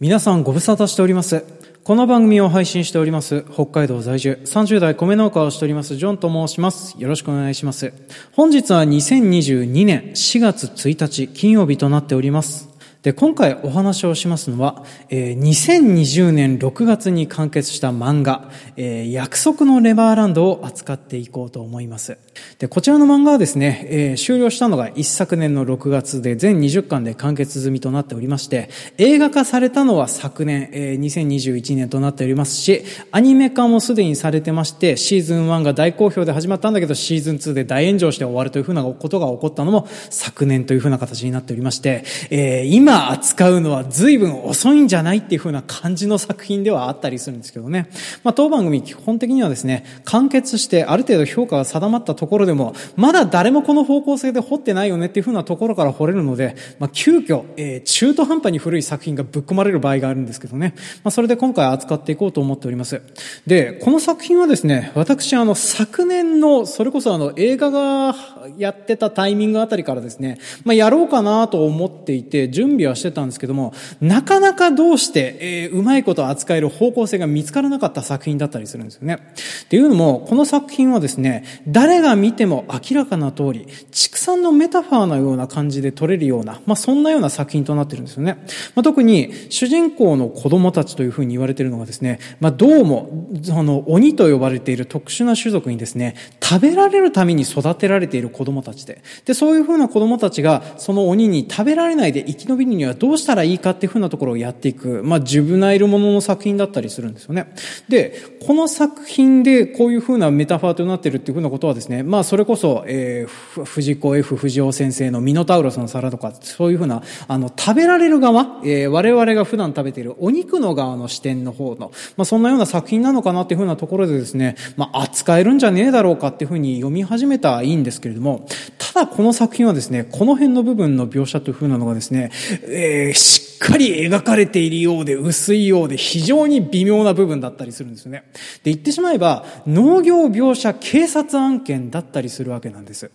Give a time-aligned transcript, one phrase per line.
[0.00, 1.44] 皆さんご無沙汰しております。
[1.84, 6.94] この番組を配信しております、北海道在住、30代米農家をしております、ジョンと申します。
[6.98, 7.92] よろしくお願いします。
[8.32, 12.69] 本日は2022年4月1日金曜日となっております。
[13.02, 22.18] で、今回お話をしますのは、えー2020年6月に完結した漫画、えー約束のネバーランドを扱っていこうと思います。
[22.58, 28.68] で、こちらの漫画はですね、えー終了したのが一昨年の6月で全20巻で完結済みとなっておりまして、
[28.98, 47.88] 映画化されたのは昨年、えー2021年となっておりますし、アニメ化もすでにされてまして、シーズン1が大好評で始まったんだけど、シーズン2で大炎上して終わるというふうなことが起こったのも昨年というふうな形になっておりまして、えー今扱うのは随分遅いんじゃないっていうふうな感じの作品ではあったりするんですけどね。
[48.24, 60.74] まあ、当番組基本的にはですね、完結してある程度評価が定まったところでも、まだ誰もこの方向性で掘ってないよねっていうふうなところから掘れるので、まあ、急遽、えー中途半端に古い作品がぶっ込まれる場合があるんですけどね。
[61.04, 63.02] まあ、それで今回扱っていこうと思っております。
[63.46, 68.14] で、この作品はですね、私あの、昨年の、それこそあの、映画が
[68.56, 79.18] やってたタイミングあたりからですね、まあ、やろうかなと思っていて、準備はしてたんですけども、なかなかどうして、えーうまいこと扱える方向性が見つからなかった作品だったりするんですよね。
[79.64, 88.38] っていうのも、この作品はですね、誰が見ても明らかな通り、畜産のメタファーのような感じで撮れるような、まあ、そんなような作品となってるんですよね。
[88.74, 107.52] まあ、特に、主人公の子供たちというふうに言われてるのがですね、まあ、どうも、その、鬼と呼ばれている特殊な種族にですね、食べられるために育てられている子供たちで、で、そういうふうな子供たちが、その鬼に食べられないで生き延びにはどうしたらいいかっていうふうなところをやっていく、まあ、ジュブナイルものの作品だったりするんですよね。
[107.88, 108.14] で、
[108.46, 128.46] この作品でこういうふうなメタファーとなってるっていうふうなことはですね、まあ、それこそ、えー藤子 F 不二雄先生のミノタウロスの皿とか、そういうふうな、あの、食べられる側、えー我々が普段食べているお肉の側の視点の方の、まあ、そんなような作品なのかなっていうふうなところでですね、まあ、扱えるんじゃねえだろうかっていうふうに読み始めたはいいんですけれども、
[128.78, 132.30] ただこの作品はですね、この辺の部分の描写というふうなのがですね、
[132.64, 138.24] えーしっかり描かれているようで薄いようで非常に微妙な部分だったりするんですよね。
[138.64, 143.10] で、言ってしまえば農業描写警察案件だったりするわけなんです。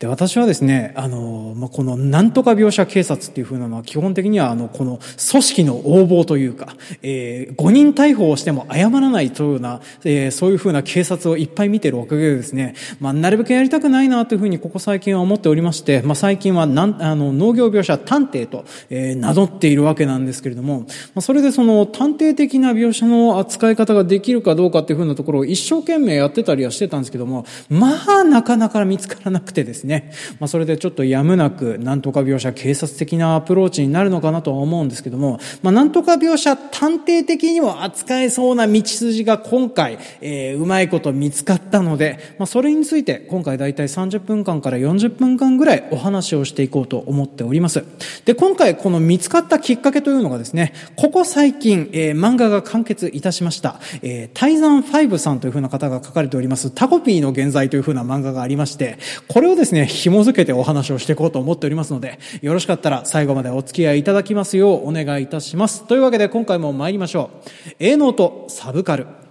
[0.00, 4.98] で、私はですね、あの、まあ、このなんとか描写警察っていうふうなのは基本的にはあの、この
[5.30, 20.86] 組織の横暴というか、えー、誤認逮捕をしても謝らないというような、えーそういうふうな警察をいっぱい見てるおかげでですね、まあ、なるべくやりたくないなというふうにここ最近は思っておりまして、まあ、最近はなん、あの、農業描写探偵と、えー名乗っているわけなんですけれども、ま
[21.16, 47.84] あ、それでその探偵的な描写の扱い方ができるかどうかっていうふうなところを一生懸命やってたりはしてたんですけども、まあ、なかなか見つからなくてですね、まあ、それでちょっとやむなく、なんとか描写警察的なアプローチになるのかなとは思うんですけども、まあ、なんとか描写探偵的にも扱えそうな道筋が今回、えーうまいこと見つかったので、まあ、それについて今回だいたい30分間から40分間ぐらいお話をしていこうと思っております。
[48.24, 58.98] で、今回この見つかったきっかけというのがですね、ここ最近、えー漫画が完結いたしました、えー、タイザン5さんというふうな方が書かれております、タコピーの現在というふうな漫画がありまして、
[59.28, 65.86] これをですね、紐づけてお話をしていこうと思っておりますので、よろしかったら最後までお付き合いいただきますようお願いいたします。
[65.86, 67.30] というわけで今回も参りましょ
[67.70, 67.74] う。
[67.78, 69.23] 営農とサブカル。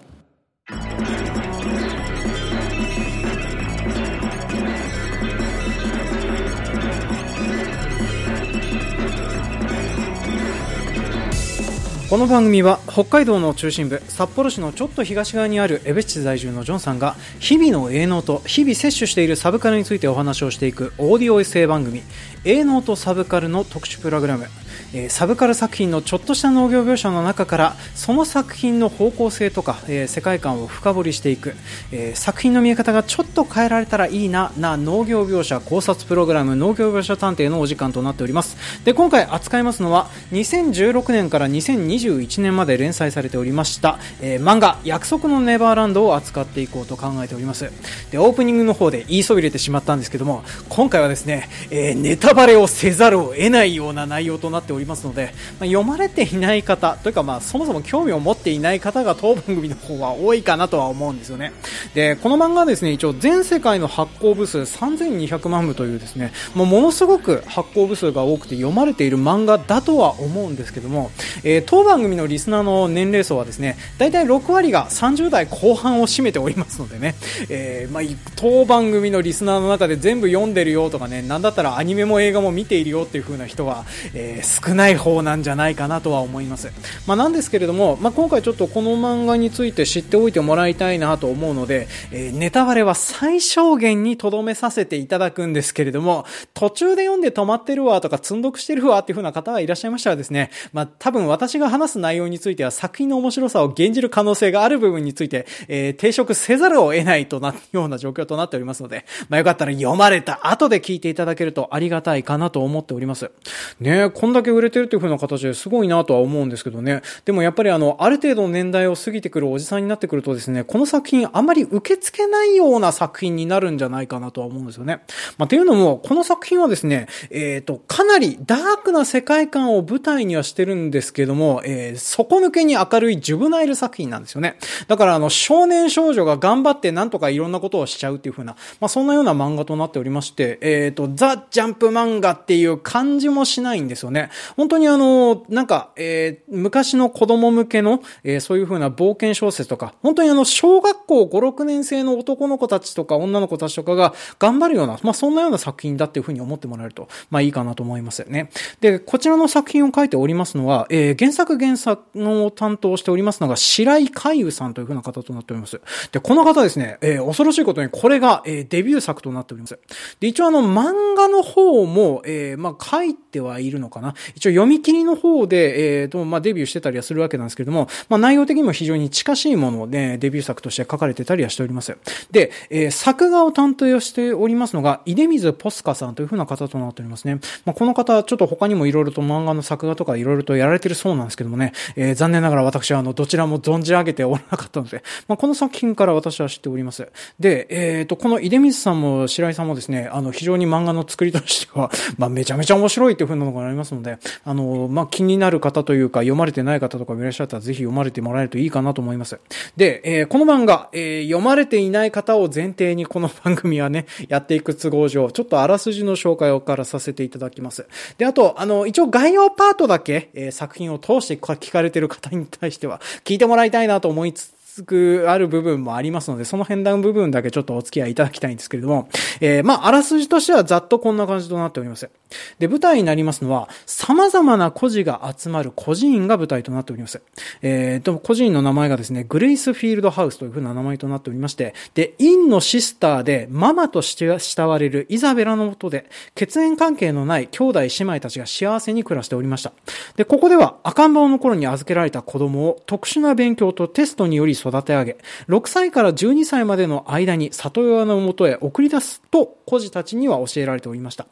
[12.14, 22.04] この番組は北海道の中心部札幌市のちょっと東側にある江別市在住のジョンさんが日々の営農と日々摂取しているサブカルについてお話をしていくオーディオエッセイ番組
[22.46, 24.46] 営農とサブカルの特殊プログラム。
[24.94, 31.56] えーサブカル作品のちょっとした農業描写の中からその作品の方向性とか、えー世界観を深掘りしていく、
[31.92, 38.58] えー作品の見え方がちょっと変えられたらいいなな農業描写考察プログラム農業描写探偵のお時間となっております。
[38.84, 47.72] で今回扱いますのは2016年から2021年まで連載されておりました、え漫画約束のネバーランドを扱っていこうと考えております。
[48.12, 61.52] でオープニングの方で言いそびれてしまったんですけども今回はですね、えネタバレをせざるを得ないような内容となっておりますので、まあ、読まれていない方というかまあそもそも興味を持っていない方が当番組の方は多いかなとは思うんですよね。
[61.94, 71.12] でこの漫画はですね一応全世界の発行部数3200万部というですねもうものすごく発行部数が多くて読まれている漫画だとは思うんですけども、
[71.44, 77.16] えー当番組のリスナーの年齢層はですね、大体6割が30代後半を占めておりますのでね、
[77.50, 78.04] えー、まあ、
[78.36, 86.72] 当番組のリスナーの中で全部読んでるよとかね、なんだったらアニメも映画も見ているよっていう風な人は、えー、少ない方なんじゃないかなとは思います。
[87.08, 113.32] まあ、なんですけれども、まあ、今回ちょっとこの漫画について知っておいてもらいたいなと思うので、えー、ネタバレは最小限に留めさせていただくんですけれども、途中で読んで止まってるわとか積んどくしてるわっていう風な方がいらっしゃいましたらですね、まあ、多分私が話す内容については作品の面白さを減じる可能性がある部分について、えー、抵触せざるを得ないとな、ような状況となっておりますので、まあ、よかったら読まれた後で聞いていただけるとありがたいかなと思っております。
[113.80, 117.02] ねこんだけ売れてるっていう風な形ですごいなとは思うんですけどね。
[117.26, 125.02] でもやっぱりあの、ある程度の年代を過ぎてくるおじさんになってくるとですね、この作品あんまり受け付けないような作品になるんじゃないかなとは思うんですよね。
[125.38, 134.58] まあ、ていうのも、この作品はですね、えっ、ー、と、かなりダークな世界観を舞台にはしてるんですけども、えー、底抜けに明るいジュブナイル作品なんですよね。
[134.88, 144.30] だからあの、少年少女が頑張ってなんとかいろんなことをしちゃうっていう風な、まあ、そんなような漫画となっておりまして、えっ、ー、と、ザ・ジャンプ漫画っていう感じもしないんですよね。
[144.58, 158.50] 本当にあの、なんか、えー、昔の子供向けの、えー、そういう風な冒険小説とか、本当にあの、小学校5、6年生の男の子たちとか女の子たちとかが頑張るような、まあ、そんなような作品だっていう風に思ってもらえると、まあ、いいかなと思いますよね。
[158.82, 165.80] で、こちらの作品を書いておりますのは、えー、原作原作の担当しておりますのが、白井海優さんという風な方となっております。
[166.12, 169.80] で、この方ですね、えー、恐ろしいことにこれが、えー、デビュー作となっております。
[170.20, 174.16] で、一応あの、漫画の方も、えー、まあ、書いてはいるのかな。
[174.36, 181.98] 一応読み切りの方で、えー、と、まあ、デビューしてたりはするわけなんですけれども、まあ、内容的にも非常に近しいもので、デビュー作として書かれてたりはしております。
[182.32, 187.40] で、えー、作画を担当しておりますのが、出水ポスカさんという風な方となっておりますね。
[187.66, 197.08] まあ、この方、ちょっと他にも色々と漫画の作画とか色々とやられてるそうなんですけどもね、えー、残念ながら私はあの、どちらも存じ上げておらなかったので、まあ、この作品から私は知っております。
[197.40, 209.40] で、えっ、ー、と、この出水さんも白井さんもですね、あの、非常に漫画の作りとしては、まあ、めちゃめちゃ面白いっていう風なのがありますので、であの、まあ、気になる方というか、読まれてない方とかもいらっしゃったら、ぜひ読まれてもらえるといいかなと思います。
[209.76, 217.86] で、えー、この漫画、えー、読まれていない方を前提にこの番組はね、 やっていく都合上、ちょっとあらすじの紹介をからさせていただきます。
[218.18, 229.10] で、あと、あの、一応概要パートだけ、えー、作品を通して聞かれてる方に対しては、聞いてもらいたいなと思いつつ、くある部分もありますので、その辺段部分だけちょっとお付き合いいただきたいんですけれども、
[229.40, 232.10] えー、まあ、あらすじとしてはざっとこんな感じとなっております。
[232.58, 237.22] で、舞台になりますのは、様々な孤児が集まる孤児院が舞台となっております。
[237.62, 249.74] えー、と、孤児院の名前がですね、グレイスフィールドハウスというふうな名前となっておりまして、で、院のシスターでママとして慕われるイザベラのもとで、血縁関係のない兄弟姉妹たちが幸せに暮らしておりました。
[250.16, 255.18] で、ここでは赤ん坊の頃に預けられた子供を特殊な勉強とテストにより育て上げ、
[255.48, 261.28] 6歳から12歳までの間に里親のもとへ送り出すと孤児たちには教えられておりました。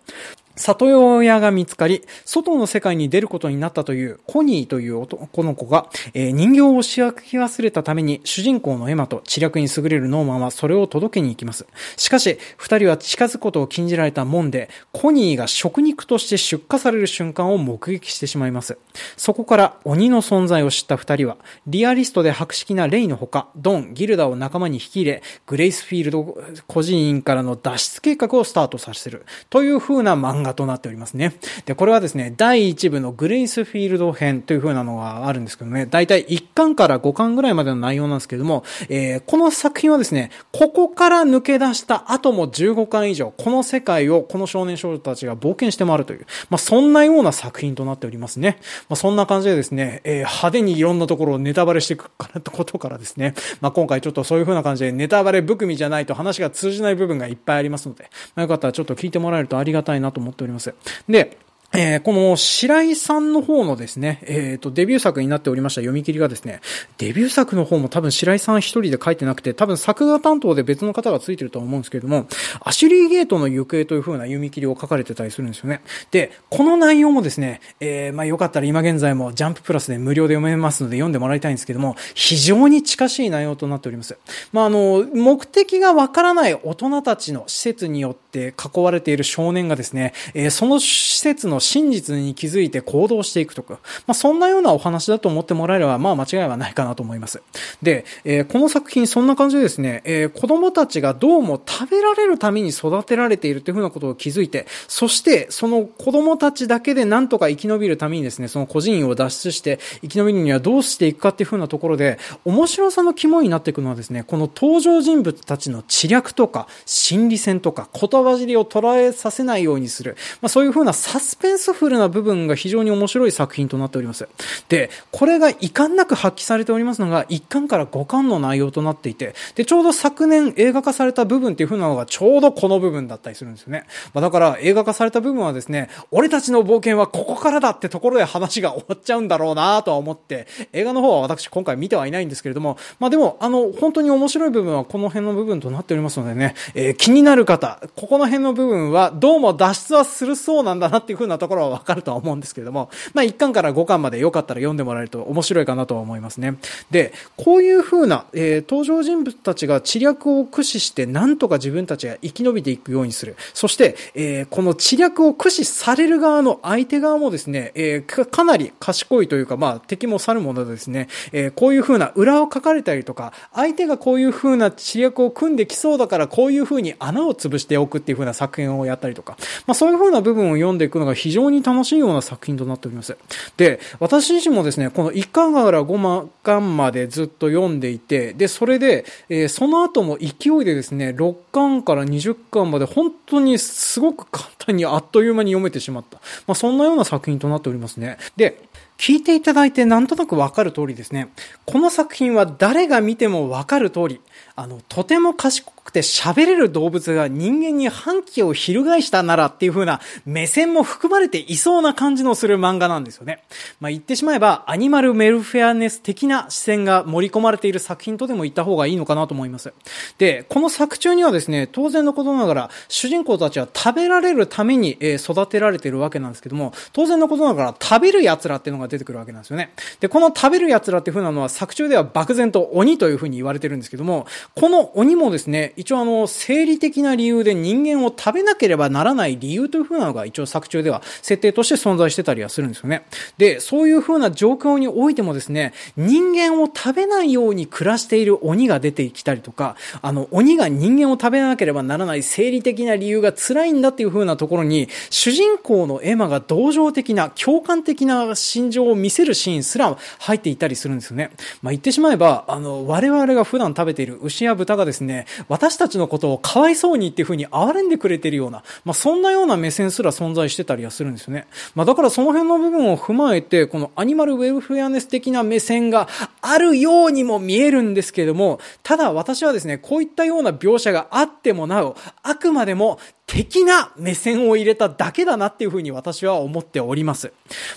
[0.61, 11.65] 里親が見つかり、外の世界に出ることになったというコニーという男の子が、えー、人形を仕分け忘れたために主人公のエマと知略に優れるノーマンはそれを届けに行きます。
[11.97, 18.77] しかし、二人は近づくことを禁じられたもんで、コニーが食肉として出荷される瞬間を目撃してしまいます。
[19.17, 26.37] そこから鬼の存在を知った二人は、リアリストで博識なレイのほか、ドン、ギルダを仲間に引き入れ、グレイスフィールド
[26.67, 29.25] 孤児院からの脱出計画をスタートさせる。
[29.49, 31.35] という風な漫画となっておりますね。
[31.66, 48.57] で、これはですね、第1部のグレイスフィールド編という風なのがあるんですけどね、だいたい1巻から5巻ぐらいまでの内容なんですけども、えー、この作品はですね、ここから抜け出した後も15巻以上、この世界をこの少年少女たちが冒険して回るという、まあ、そんなような作品となっておりますね。
[48.90, 60.73] まあ、そんな感じでですね、えー、派手にいろんなところをネタバレしていくからってことからですね、まあ、今回ちょっとそういう風な感じでネタバレ含みじゃないと話が通じない部分がいっぱいありますので、まあ、よかったらちょっと聞いてもらえるとありがたいなと思っております。
[61.07, 61.38] で、
[61.73, 66.59] えー、この白井さんの方のですね、えっ、ー、と、デビュー作になっておりました読み切りがですね、
[66.97, 72.28] デビュー作の方も多分白井さん一人で書いてなくて、多分作画担当で別の方がついてるとは思うんですけれども、
[72.59, 75.81] アシュリーゲートの行方という風な読み切りを書かれてたりするんですよね。
[76.11, 84.18] で、この内容もですね、えー、まあよかったら今現在もジャンププラスで無料で読めますので読んでもらいたいんですけども、非常に近しい内容となっております。
[84.51, 93.75] まああの、目的がわからない大人たちの施設によって囲われている少年がですね、えー、その施設の真実に気づいて行動していくとか、
[94.06, 97.41] まあ、そんなようなお話だと思ってもらえれば、まあ、間違いはないかなと思います。
[97.81, 124.27] で、えー、この作品、そんな感じでですね、えー、子供たちがどうも食べられるために育てられているというふうなことを気づいて、そして、その子供たちだけでなんとか生き延びるためにですね、その個人を脱出して生き延びるにはどうしていくかっていうふうなところで、面白さの肝になっていくのはですね、この登場人物たちの知略とか、心理戦とか、言葉尻を捉えさせないようにする、まあ、そういうふうなサスペンンスフルな部分が非常に面白い作品となっております。
[124.69, 133.85] で、これが遺憾なく発揮されておりますのが、1巻から5巻の内容となっていて、で、ちょうど昨年映画化された部分っていう風なのがちょうどこの部分だったりするんですよね。
[134.13, 156.57] まあ、だから映画化された部分はですね、俺たちの冒険はここからだってところで話が終わっちゃうんだろうなとは思って、映画の方は私今回見てはいないんですけれども、まあでも、あの、本当に面白い部分はこの辺の部分となっておりますのでね、えー、気になる方、ここの辺の部分はどうも脱出はするそうなんだなっていう風なところはわかるとは思うんですけれども、まあ1巻から5巻までよかったら読んでもらえると面白いかなとは思いますね。
[156.92, 163.36] で、こういう風な、えー、登場人物たちが知略を駆使してなんとか自分たちが生き延びていくようにする。
[163.54, 183.18] そして、えー、この知略を駆使される側の相手側もですね、えー、かなり賢いというか、まあ敵も去るものでですね、えー、こういう風な裏を書かれたりとか、相手がこういう風な知略を組んできそうだからこういう風に穴を潰しておくっていう風な作品をやったりとか、まあそういう風な部分を読んでいくのが非非常に楽しいような作品となっております。
[183.56, 190.28] で、私自身もですね、この1巻から5巻までずっと読んでいて、で、それで、えー、その後も勢
[190.61, 196.18] いでですね、6巻から20巻まで本当にすごく簡単にあっという間に読めてしまった。
[196.47, 198.18] まあ、そんなような作品となっておりますね。
[198.35, 198.61] で、
[198.97, 201.30] 聞いていただいてなんとなくわかる通りですね。
[201.66, 204.21] この作品は誰が見てもわかる通り、
[204.57, 213.44] あの、とても賢くて喋れる動物が人間に反旗を翻したならっていう風な目線も含まれていそうな感じのする漫画なんですよね。
[213.80, 219.73] まあ、言ってしまえばアニマルメルフェアネス的な視線が盛り込まれている作品とでも言った方がいいのかなと思います。
[220.18, 229.73] で、この作中にはですね、当然のことながら主人公たちは食べられるために、え育てられているわけなんですけども、当然のことながら食べる奴らっていうのが出てくるわけなんですよね。
[230.00, 243.06] で、この食べる奴らっていう風なのは作中では漠然と鬼という風に言われてるんですけども、この鬼もですね、一応あの、生理的な理由で人間を食べなければならない理由という風なのが一応作中では設定として存在してたりはするんですよね。
[243.37, 261.31] で、そういう風な状況においてもですね、人間を食べないように暮らしている鬼が出てきたりとか、あの、鬼が人間を食べなければならない生理的な理由が辛いんだっていう風なところに、主人公のエマが同情的な、共感的な心情を見せるシーンすら入っていたりするんですよね。
[261.61, 265.25] まあ、言ってしまえば、あの、我々が普段食べている牛や豚がですね、
[265.61, 271.45] 私たちのことをかわいそうにっていうふうに憐れんでくれてるような、まあ、そんなような目線すら存在してたりはするんですよね。
[271.75, 276.07] まあ、だからその辺の部分を踏まえて、このアニマルウェルフェアネス的な目線が
[276.41, 282.97] あるようにも見えるんですけれども、ただ私はですね、こういったような描写があってもなお、あくまでも
[283.31, 287.31] 的な目線を入れただけだなっていうふうに私は思っております。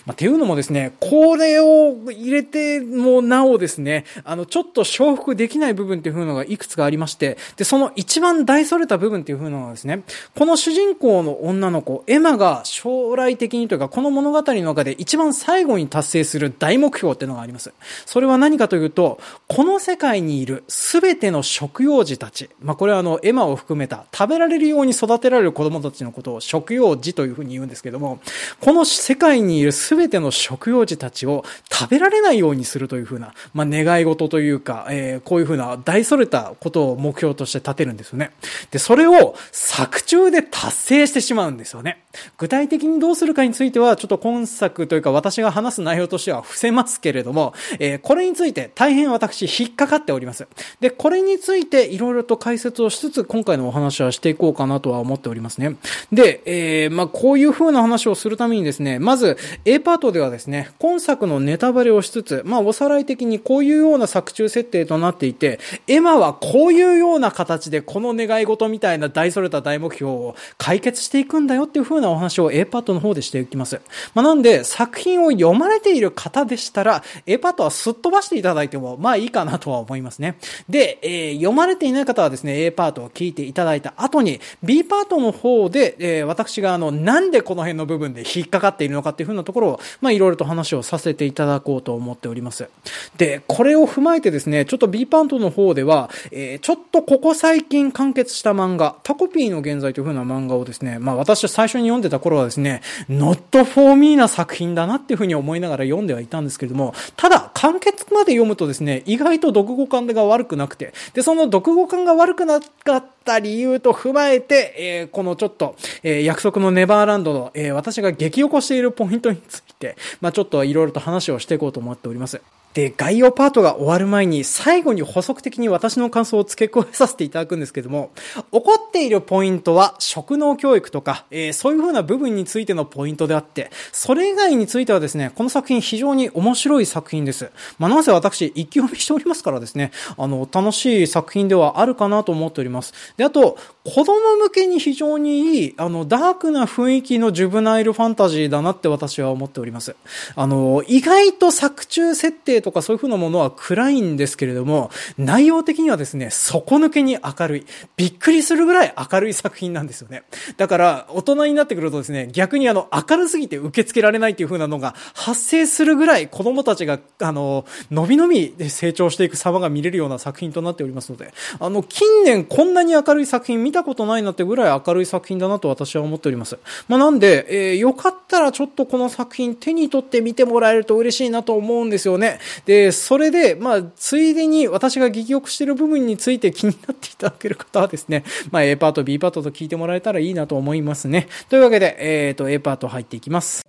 [0.04, 10.02] まあ、ていうのもですね、これを入れてもなおですね、あの、ちょっと承服できない部分っていう風のがいくつかありまして、で、その一番大それた部分っていう風のがですね、
[10.34, 17.72] この主人公の女の子、エマが将来的にというか、この物語の中で一番最後に達成する大目標っていうのがあります。
[18.06, 28.20] それは何かというと、この世界にいるすべての食用児たち、まあ、これはあの、エマを含めた食べられるように育てられる子供たちのことを食用児というふうに言うんですけども、
[28.60, 38.32] この世界にいる全ての食用児たちを食べられないようにするというふうな、まあ、願い事というか、えー、こういうふうな大それたことを目標として立てるんですよね。
[38.70, 42.02] で、それを作中で達成してしまうんですよね。
[42.38, 50.46] 具体的にどうするかについては、ちょっと今作というか私が話す内容としては伏せますけれども、えー、これについて大変私引っかかっております。
[50.80, 55.76] で、これについていろいろと解説をしつつ、今回のお話はしていこうかなとは思っておりますね。
[56.12, 73.80] で、えー、まあ、こういう風な話をするためにですね、まず A パートではですね、今作のネタバレをしつつ、まあ、おさらい的にこういうような作中設定となっていて、エマはこういうような形でこの願い事みたいな大それた大目標を解決していくんだよっていう風なお話を A パートの方でしていきます。
[74.14, 80.36] まあ、なんで、作品を読まれている方でしたら、A パートはすっ飛ばしていただいても、まあいいかなとは思いますね。
[80.68, 92.68] で、えー、読まれていない方はですね、A パートを聞いていただいた後に、B パートの方で、えー、私があの、なんでこの辺の部分で引っかかっているのかっていうふうなところを、まあ、いろいろと話をさせていただこうと思っております。
[93.16, 119.73] で、これを踏まえてですね、ちょっと B パントの方では、えー、ちょっとここ最近完結した漫画、タコピーの現在というふうな漫画をですね、まあ、私最初に読んでた頃はですね、not for me な作品だなっていうふうに思いながら読んではいたんですけれども、ただ、完結まで読むとですね、意外と読語感が悪くなくて、で、その読語感が悪くなかった理由と踏まえて、えー、このちょっと、えー、約束のネバーランドの、えー、私が激起こしているポイントについて、
[120.20, 122.40] まあちょっといろいろと話をしていこうと思っております。
[122.74, 128.10] で、概要パートが終わる前に最後に補足的に私の感想を付け加えさせていただくんですけども、
[128.52, 137.52] 起こっているポイントは職能教育とか、えー、そういう風な部分についてのポイントであって、それ以外についてはですね、この作品非常に面白い作品です。
[137.78, 142.92] まあ、なぜ私一気読みしておりますからですね、あの、楽しい作品ではあるかなと思っております。
[143.16, 149.73] で、あと、子供向けに非常にいい、あの、ダークな雰囲気のジュブナイルファンタジーだなって私は思っております。
[149.74, 149.94] ます
[150.34, 157.66] あの、意外と作中設定とかそういう風なものは暗いんですけれども、内容的にはですね、底抜けに明るい。
[157.96, 160.22] びっくりするぐらい明るい作品なんですよね。
[160.56, 176.58] だから、大人になってくるとですね、逆にあの、明るすぎて受け付けられないっていう風なのが発生するぐらい子供たちが、あの、のびのびで成長していく様が見れるような作品となっておりますので、あの、近年こんなに明るい作品見たことないなってぐらい明るい作品だなと私は思っております。
[176.88, 182.38] まあ、なんで、えー、よかったらちょっとこの作品手に取って見てもらえると嬉しいなと思うんですよね。
[182.66, 191.28] で、それで、まあ、ついでに私が激欲している部分について気になっていただける方はですね、まあ、A パート、B パートと聞いてもらえたらいいなと思いますね。
[191.48, 193.64] というわけで、えっ、ー、と、A パート入っていきます。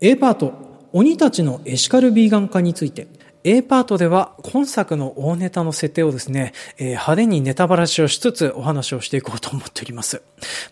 [0.00, 0.52] A パート、
[0.92, 3.08] 鬼たちのエシカルビーガン化について。
[3.42, 10.22] A パートでは今作の大ネタの設定をですね、えー、派手にネタバラシをしつつお話をしていこうと思っております。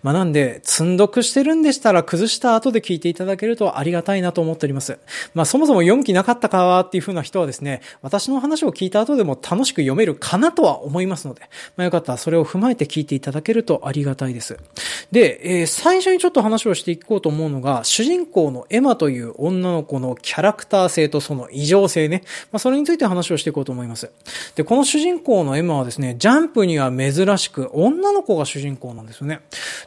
[0.02, 4.98] まあ、なんで、積んどくしてるんでしたら崩した後で聞いていただけるとありがたいなと思っております。
[5.32, 11.42] まあ、そもそも読む気なかったかっていう風な人はですね、私の話を聞いた後でも楽しく読めるかなとは思いますので、
[11.76, 14.58] まあ、よかったらそれを踏まえて聞いていただけるとありがたいです。
[15.10, 22.22] で、えー、最初にちょっと話をしていこうと思うのが、主人公のエマという女の子のキャラクター性とその異常性ね。
[22.52, 24.10] ま、それについて話をしていこうと思います。
[24.54, 29.40] で、この主人公のエマはですね、ジャンプには珍しく女の子が主人公なんですよね。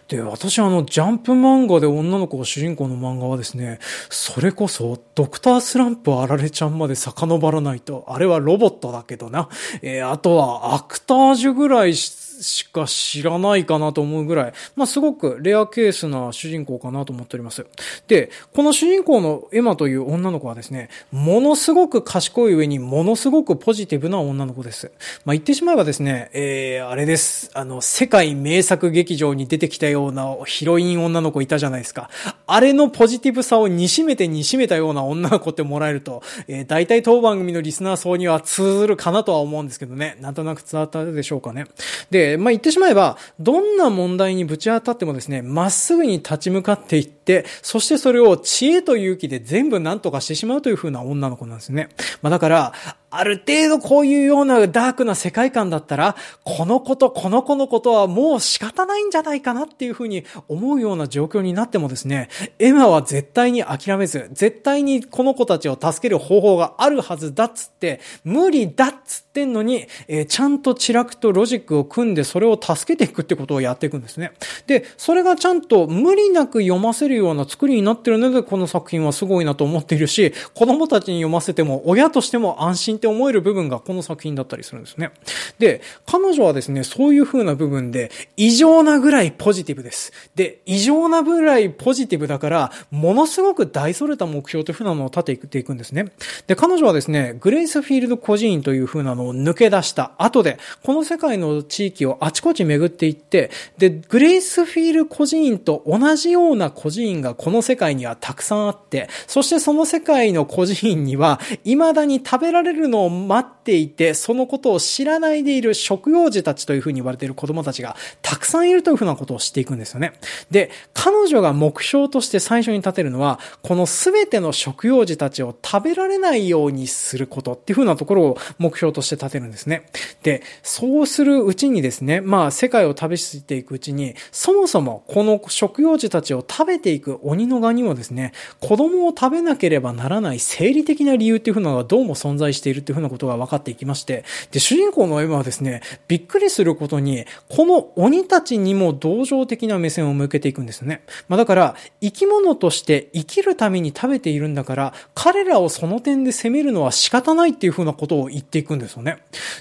[0.07, 9.49] で、私はあの、ジャンプ漫画で女の子が主人公の漫画はですね、それこそ、ドクタースランプあられちゃんまで遡らないと、あれはロボットだけどな。
[9.81, 17.65] えー、あとはアクタージュぐらいししか知らないかなと思うぐらい、まあ、すごくレアケースな主人公かなと思っております。
[18.07, 24.91] で、この主人公のエマという女の子はですね、ものすごく賢い上にものすごくポジティブな女の子です。
[25.25, 27.51] まあ、言ってしまえばですね、えー、あれです。
[27.53, 32.09] あの、世界名作劇場に出てきたようなヒロイン女の子いたじゃないですか。
[32.47, 40.17] あれのポジティブさを煮しめて煮しめたような女の子ってもらえると、えー、大体当番組のリスナー層には通ずるかなとは思うんですけどね。
[40.19, 41.65] なんとなく伝わったでしょうかね。
[42.09, 51.89] で、まあ、言ってしまえば、どんな問題にぶち当たってもですね、まっすぐに立ち向かっていって、そしてそれを知恵と勇気で全部何とかしてしまうというふうな女の子なんですね。
[52.21, 52.73] まあだから、
[53.11, 74.31] ある程度こういうようなダークな世界観だったら、この子とこの子のことはもう仕方ないんじゃないかなっていうふうに思うような状況になってもですね、エマは絶対に諦めず、絶対にこの子たちを助ける方法があるはずだっつって、無理だっつってんのに、えー、ちゃんと知略とロジックを組んでそれを助けていくってことをやっていくんですね。
[74.67, 85.09] で、それがちゃんと無理なく読ませるような作りになってるので、この作品はすごいなと思っているし、子供たちに読ませても、親としても安心って思える部分がこの作品だったりするんですね。
[85.57, 90.13] で、彼女はですね、そういう風な部分で、異常なぐらいポジティブです。
[90.35, 96.11] で、異常なぐらいポジティブだから、ものすごく大それた目標という風なのを立てていくんですね。
[96.45, 120.13] で、彼女はですね、グレイスフィールド孤児院という風なのを抜け出した後で、この世界の地域をあちこち巡っていって、で、グレイスフィール孤児院と同じような孤児院がこの世界にはたくさんあって、そしてその世界の孤児院には、未だに食べられるのを待っていて、そのことを知らないでいる食用児たちというふうに言われている子供たちがたくさんいるというふうなことを知っていくんですよね。
[120.49, 129.85] で、彼女が目標として最初に立てるのは、この全ての食用児たちを食べられないようにすることっていうふうなところを目標として立てるんですね。
[130.23, 151.03] で、そうするうちにですね、まあ世界を食べ過ぎていくうちに、そもそもこの食用児たちを食べていく鬼の側にもですね、子供を食べなければならない生理的な理由っていうふうなのがどうも存在しているっていうふうなことが分かっていきまして、で、主人公のエマはですね、びっくりすることに、この鬼たちにも同情的な目線を向けていくんですよね。
[151.27, 159.17] まあだから、生き物として生きるために食べているんだから、彼らをその点で責めるのは仕方ないっていう風なことを言っていくんですよね。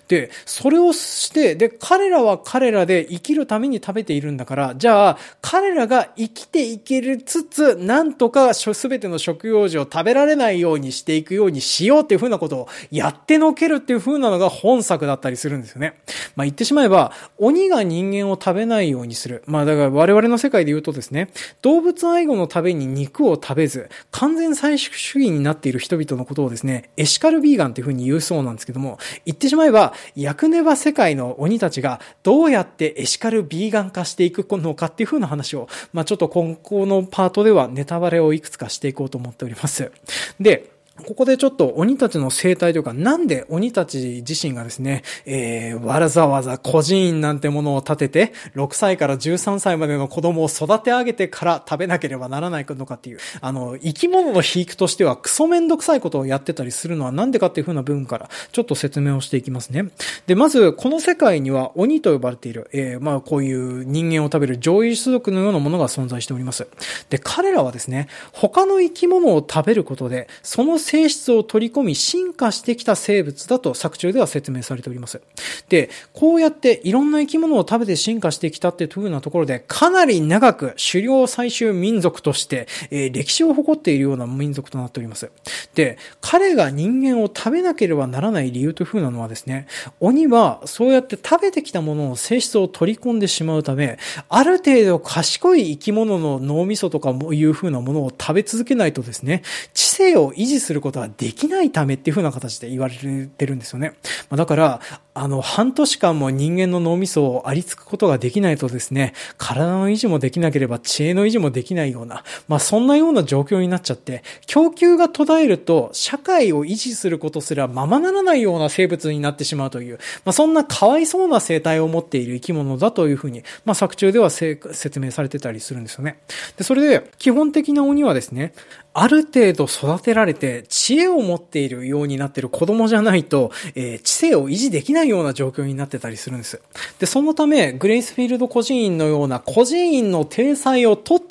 [0.09, 16.01] で、それをして、で、彼らは彼らで生きるために食べているんだから、じゃあ、彼らが生きていけるつつ、なんとかすべての食用時を食べられないようにしていくようにしようっていう風なことをやってのけるっていう風なのが本作だったりするんですよね。
[16.37, 19.43] まあ言ってしまえば、鬼が人間を食べないようにする。
[19.47, 21.31] まあだから我々の世界で言うとですね、
[21.63, 39.91] 動物愛護のために肉を食べず、完全採取主義になっている人々のことをですね、エシカルビーガンっていう風に言うそうなんですけども、言ってしまえば、ヤクネバ世界の鬼たちがどうやってエシカルビーガン化していくのかっていう風な話を、まあちょっと今後のパートではネタバレをいくつかしていこうと思っております。
[40.39, 59.87] で、ここでちょっと鬼たちの生態というか、なんで鬼たち自身がですね、えー、わざわざ孤児院なんてものを立てて、6歳から13歳までの子供を育て上げてから食べなければならないのかっていう、あの、生き物の肥育としてはクソめんどくさいことをやってたりするのはなんでかっていう風な部分からちょっと説明をしていきますね。
[60.27, 66.67] で、まず、この世界には鬼と呼ばれている、えー、まあこういう人間を食べる上位種族のようなものが存在しております。
[67.09, 75.23] で、彼らはですね、他の生き物を食べることで、その性質を取り込み進化してきた生物だと作中では説明されております。
[75.69, 85.31] で、こうやっていろんな生き物を食べて進化してきたっていう風なところで、かなり長く狩猟採集民族として、えー、歴史を誇っているような民族となっております。
[85.77, 89.69] で、彼が人間を食べなければならない理由という風なのはですね、
[90.01, 93.97] 鬼はそうやって食べてきたものの性質を取り込んでしまうため、
[94.29, 103.93] ある程度賢い生き物の脳みそとかもいう風なものを食べ続けないとですね、知性を維持することはできないためっていうふうな形で言われてるんですよね。
[104.31, 104.81] だから、
[105.13, 126.21] あの、半年間も人間の脳みそをありつくことができないとですね、体の維持もできなければ知恵の維持もできないような、まあそんなような状況になっちゃって、供給が途絶えると、社会を維持することすらままならないような生物になってしまうという、まあそんなかわいそうな生態を持っている生き物だというふうに、まあ作中では説明されてたりするんですよね。
[126.57, 128.53] で、それで、基本的な鬼はですね、
[128.93, 136.61] ある程度育てられて知恵を持っているようになっている子供じゃないと、えー、知性を維持できないような状況になってたりするんです。
[136.99, 141.30] で、そのため、グレイスフィールド孤児院のような孤児院の体裁をとって、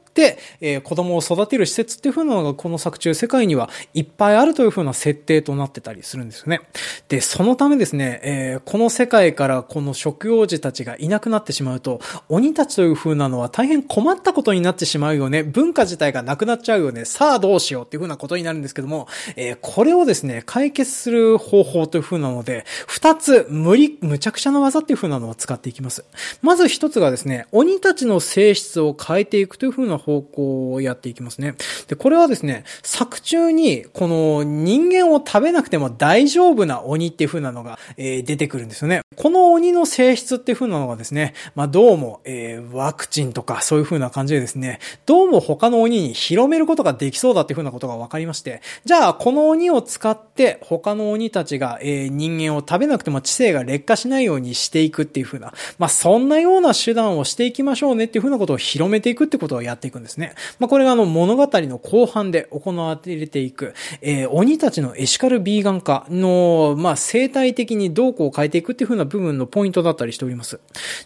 [0.62, 6.62] えー、子供を育てる施設っていう風なのがこの作中世界にはいっぱいあるという風な設定となってたりするんですよね。
[7.08, 15.44] で、そのためですね、えー、この世界からこの食用児たちがいなくなってしまうと、鬼たちという風なのは大変困ったことになってしまうよね。
[15.44, 17.06] 文化自体がなくなっちゃうよね。
[17.06, 26.06] さあどうしようっていう風なことになるんですけども、えー、これをですね、解決する方法という風なので、二つ無理、無茶苦茶な技っていう風なのを使っていきます。
[26.42, 31.56] まず一つがですね、鬼たちの性質を変えていくという風な方向をやっていきますね。
[31.88, 39.02] で、これはですね、作中に、この人間を食べなくても大丈夫な鬼っていう風なのが、えー、出てくるんですよね。
[39.15, 60.34] この鬼の性質っていう風なのがですね、まあどうも、えー、ワクチンとかそういう風な感じでですね、どうも他の鬼に広めることができそうだっていう風なことが分かりまして、じゃあこの鬼を使って他の鬼たちが、えー、人間を食べなくても知性が劣化しないようにしていくっていう風な、まあそんなような手段をしていきましょうねっていう風なことを広めていくってことをやっていくんですね。
[60.60, 70.60] まあこれがあの物語の後半で行われていく、えー、鬼たちのエシカルビーガン化の、まあ生態的にどうこう変えていくっていう風な部分のポイントだったりしております。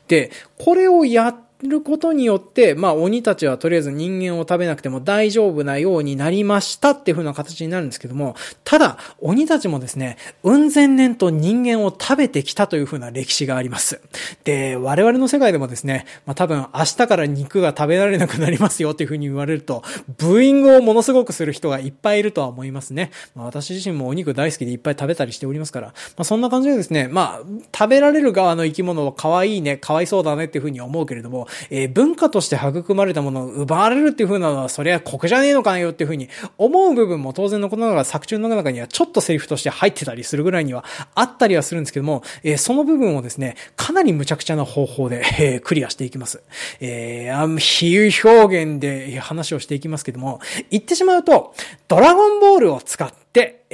[0.08, 1.36] で、これをやっ
[1.68, 14.02] ることによって、まあ鬼たちはとりあえず人間を食べなくても大丈夫なようになりましたっていう風な形になるんですけども、ただ、鬼たちもですね、運前年と人間を食べてきたという風な歴史があります。
[14.44, 19.84] で、我々の世界でもですね、まあ多分明日から肉が食べられなくなりますよっていう風に言われると、
[20.18, 23.12] ブーイングをものすごくする人がいっぱいいるとは思いますね。
[23.36, 27.46] まあ私自身もお肉大好きでいっぱい食べたりしておりますから、まあそんな感じでですね、まあ
[27.76, 40.84] 食べられる側の生き物は可愛いね、可哀想だねっていう風に思うけれども、えー、文化として育まれたものを奪われるっていう風なのは、それは酷じゃねえのかなよっていう風に思う部分も当然のことながら作中の中にはちょっとセリフとして入ってたりするぐらいには
[41.16, 46.42] あったりはするんですけども、えー、その部分をですね、かなり無茶苦茶な方法で、えー、クリアしていきます。
[46.80, 50.40] えー、比喩表現で話をしていきますけども、
[50.70, 51.54] 言ってしまうと、
[51.88, 53.23] ドラゴンボールを使って、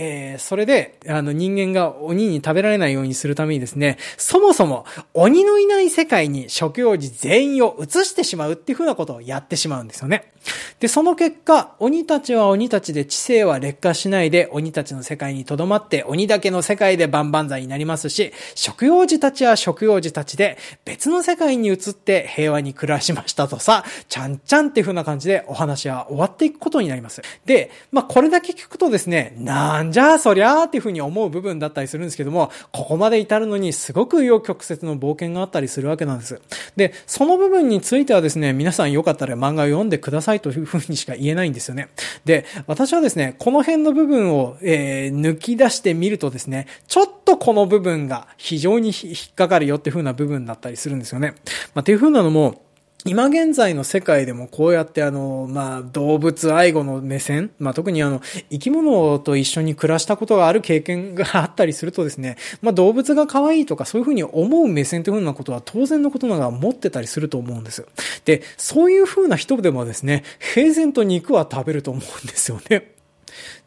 [0.02, 10.32] えー、それで、あの人間が鬼に食べられないようにするためにですね、そもそも鬼のいない世界に食用児全員を移してしまうっていう風なことをやってしまうんですよね。
[10.80, 27.22] で、その結果、鬼たちは鬼たちで知性は劣化しないで、鬼たちの世界に留まって、鬼だけの世界で万々歳になりますし、食用児たちは食用児たちで、別の世界に移って平和に暮らしましたとさ、ちゃんちゃんっていう風な感じでお話は終わっていくことになります。
[27.46, 36.40] で、まあ、これだけ聞くとですね、なんじゃそりゃーっていう風に思う部分だったりするんですけども、ここまで至るのにすごく要曲折の冒険があったりするわけなんです。
[36.76, 41.90] で、その部分についてはですね、皆さんよかったら漫画を読んでくださいという風にしか言えないんですよね。
[42.26, 51.34] で、私はですね、この辺の部分を、えー、抜き出してみるとですね、ちょっとこの部分が非常に引っかかるよっていう風な部分だったりするんですよね。
[51.74, 52.69] まあ、っていう風なのも、
[53.06, 67.86] 今現在の世界でもこうやってあの、まあ、動物愛護の目線、まあ、特にあの、生き物と一緒に暮らしたことがある経験があったりするとですね、まあ、動物が可愛いとかそういうふうに思う目線というふうなことは当然のことながら持ってたりすると思うんです。
[68.26, 72.92] で、そういうふうな人でもですね、平然と肉は食べると思うんですよね。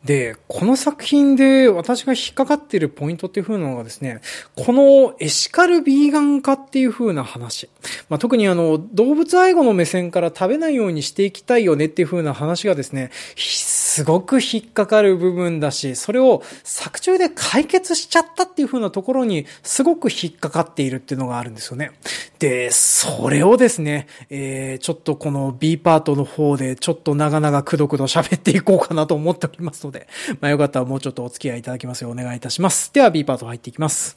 [0.04, 4.20] で、この作品で私が引っかかっているポイントっていう風なのがですね、
[4.56, 7.68] このエシカルビーガン化っていう風な話。
[8.08, 21.92] まあ、特にあの、動物愛護の目線から食べないようにしていきたいよねっていう風な話がですね、すごく引っかかる部分だし、それを作中で解決しちゃったっていう風なところにすごく引っかかっているっていうのがあるんですよね。
[22.38, 30.08] で、それをですね、えー、ちょっとこの B パートの方でちょっと長々くどくど喋っていこうかなと思っておりますので、で
[30.40, 32.92] まあよかったらもうちょっとお付き合いいただきますようお願いいたします。
[32.92, 34.16] では B パート入っていきます。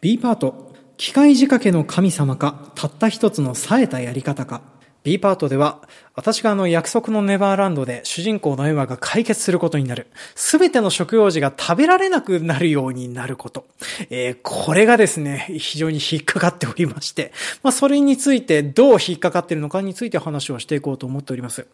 [0.00, 4.60] B パート、機械仕掛けの神様か、たった一つの冴えたやり方か。
[5.04, 5.82] B パートでは、
[6.16, 10.06] 私があの約束のネバーランドで主人公のエマが解決することになる。
[10.36, 13.66] すべての食用児が食べられなくなるようになること。
[14.10, 17.32] えー、これがですね、非常に引っかかっておりまして、
[17.64, 21.66] まあそれについてどう引っかかっているのかについて話をしていこうと思っております。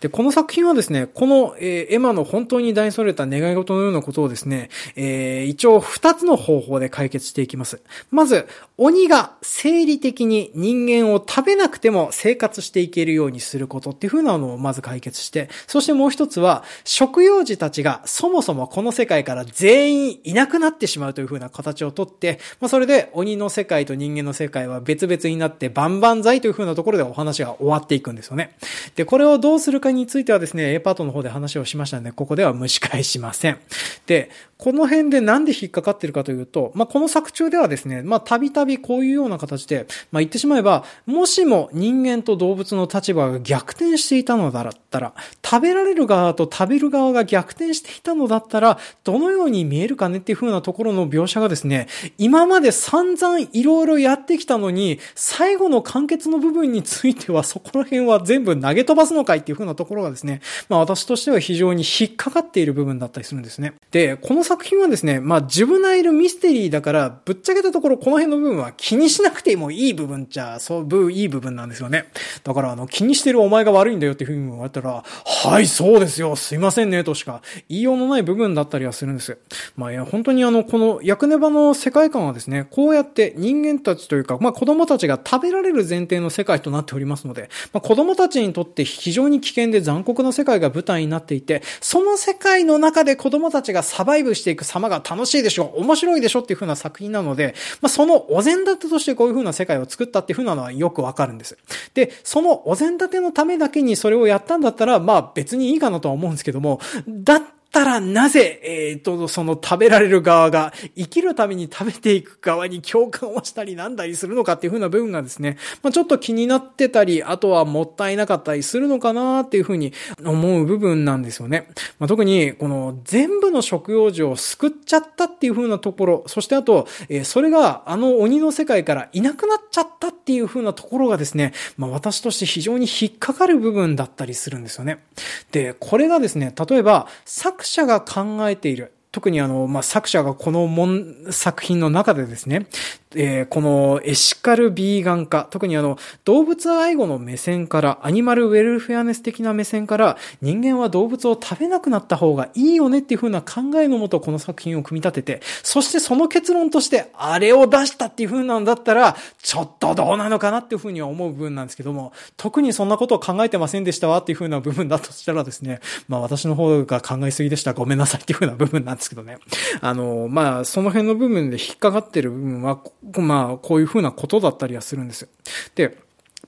[0.00, 7.80] で、この作品はですね、この、えー、エマの本当に大それた願い事のようなことをですね、えー、一応二つの方法で解決していきます。
[8.10, 28.56] まず、鬼が生理的に人間を食べなくても生活してていけるようにすることっていう風なのをまず解決して、そしてもう一つは、食用児たちがそもそもこの世界から全員いなくなってしまうという風な形をとって、まあ、それで鬼の世界と人間の世界は別々になって万々歳という風なところでお話が終わっていくんですよね。
[28.96, 33.58] で、これをどうするかについてはですね、A パートの方で話をしましたので、ここでは蒸し返しません。
[34.06, 45.14] で、この辺でなんで引っかかってるかというと、まあ、この作中ではですね、ま、たびたびこういうような形で、まあ、言ってしまえば、もしも人間と動物の立場が逆転していたのだったら、
[45.44, 51.88] 食べられる側と食べる側が逆転していたのだったら、どのように見えるかねっていう風なところの描写がですね、
[52.18, 63.74] 今まで散々いろいろやってきたのに、最後の完結の部分についてはそこら辺は全部投げ飛ばすのかいっていう風なところがですね、まあ私としては非常に引っかかっている部分だったりするんですね。
[63.90, 72.04] で、この作品はですね、まあジブナイルミステリーだから、ぶっちゃけたところこの辺の部分は気にしなくてもいい部分じゃ、そう、いい部分なんですよね。
[72.44, 79.38] だからあの、気にしてるお前が悪いんだよっていうふうに言われたら、はい、そうですよ、すいませんね、としか言いようのない部分だったりはするんです。
[79.76, 101.56] まあいや、本当にあの、このヤクネバの世界観はですね、こうやって人間たちというか、まあ子供たちが食べられる前提の世界となっておりますので、まあ子供たちにとって非常に危険で残酷な世界が舞台になっていて、その世界の中で子供たちがサバイブしていく様が楽しいでしょ、面白いでしょっていう風な作品なので、まあそのお膳立てとしてこういう風な世界を作ったっていう風なのはよくわかるんです。
[101.94, 107.42] で、そのお膳立てのためだけにそれをやったんだったら、まあ別にいいかなとは思うんですけども、だっ
[107.74, 119.92] たらなぜ、えっ、ー、と、その食べられる側が生きるために食べていく側に共感をしたりなんだりするのかっていう風な部分がですね、まあ、ちょっと気になってたり、あとはもったいなかったりするのかなっていう風に
[120.24, 121.66] 思う部分なんですよね。
[121.98, 135.02] まあ、特に、この全部の食用児を救っちゃったっていう風なところ、そしてあと、えー、それがあの鬼の世界からいなくなっちゃったっていう風なところがですね、まあ、私として非常に引っかかる部分だったりするんですよね。
[135.50, 142.66] で、これがですね、例えば、作作者が考えている、特にあの、まあ、作者がこのもん、作品の中でですね、
[143.14, 167.74] えー、このエシカルビーガン化、特にあの、動物愛護の目線から、アニマルウェルフェアネス的な目線から、人間は動物を食べなくなった方がいいよねっていう風な考えのもとこの作品を組み立てて、そしてその結論として、あれを出したっていう風なんだったら、ちょっとどうなのかなっていう風には思う部分なんですけども、特にそんなことを考えてませんでしたわっていう風な部分だとしたらですね、まあ私の方が考えすぎでした。
[167.74, 169.38] ごめんなさいっていう風な部分なんですですけどね。
[169.80, 172.80] あの、まあその辺の部分で引っかかってる部分は、
[173.18, 175.28] まあ、こういうふうなことだったりはするんですよ。
[175.74, 175.98] で、